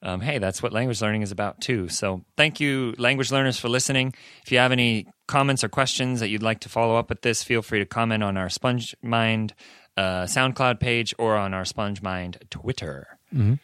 um, 0.02 0.20
hey, 0.20 0.38
that's 0.38 0.62
what 0.62 0.72
language 0.72 1.00
learning 1.02 1.22
is 1.22 1.32
about 1.32 1.60
too. 1.60 1.88
So 1.88 2.22
thank 2.36 2.60
you, 2.60 2.94
language 2.98 3.30
learners, 3.32 3.58
for 3.58 3.68
listening. 3.68 4.14
If 4.44 4.52
you 4.52 4.58
have 4.58 4.70
any 4.72 5.06
comments 5.26 5.64
or 5.64 5.68
questions 5.68 6.20
that 6.20 6.28
you'd 6.28 6.42
like 6.42 6.60
to 6.60 6.68
follow 6.68 6.96
up 6.96 7.08
with 7.08 7.22
this, 7.22 7.42
feel 7.42 7.62
free 7.62 7.80
to 7.80 7.86
comment 7.86 8.22
on 8.22 8.36
our 8.36 8.46
SpongeMind 8.48 9.52
uh, 9.96 10.24
SoundCloud 10.24 10.78
page 10.80 11.14
or 11.18 11.36
on 11.36 11.52
our 11.54 11.64
SpongeMind 11.64 12.48
Twitter. 12.50 13.18
I 13.36 13.58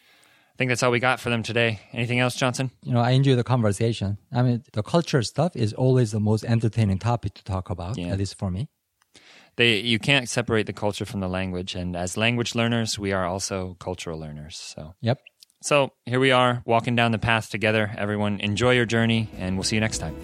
think 0.57 0.69
that's 0.69 0.83
all 0.83 0.91
we 0.91 0.99
got 0.99 1.19
for 1.19 1.29
them 1.29 1.43
today. 1.43 1.79
Anything 1.93 2.19
else, 2.19 2.35
Johnson? 2.35 2.71
You 2.83 2.93
know, 2.93 3.01
I 3.01 3.11
enjoy 3.11 3.35
the 3.35 3.43
conversation. 3.43 4.17
I 4.33 4.41
mean, 4.41 4.63
the 4.73 4.83
culture 4.83 5.21
stuff 5.21 5.55
is 5.55 5.73
always 5.73 6.11
the 6.11 6.19
most 6.19 6.43
entertaining 6.45 6.99
topic 6.99 7.33
to 7.35 7.43
talk 7.43 7.69
about, 7.69 7.97
Yeah. 7.97 8.07
at 8.07 8.19
least 8.19 8.37
for 8.37 8.49
me. 8.51 8.69
They, 9.57 9.79
you 9.79 9.99
can't 9.99 10.27
separate 10.27 10.65
the 10.65 10.73
culture 10.73 11.05
from 11.05 11.21
the 11.21 11.29
language, 11.29 11.75
and 11.75 11.95
as 11.95 12.17
language 12.17 12.55
learners, 12.55 12.99
we 12.99 13.13
are 13.13 13.25
also 13.25 13.75
cultural 13.79 14.19
learners. 14.19 14.57
So, 14.57 14.95
Yep. 15.01 15.19
so 15.61 15.91
here 16.05 16.19
we 16.19 16.31
are, 16.31 16.61
walking 16.65 16.95
down 16.95 17.11
the 17.11 17.19
path 17.19 17.49
together. 17.49 17.93
Everyone, 17.97 18.39
enjoy 18.41 18.73
your 18.73 18.85
journey, 18.85 19.29
and 19.37 19.55
we'll 19.55 19.63
see 19.63 19.77
you 19.77 19.81
next 19.81 19.99
time. 19.99 20.15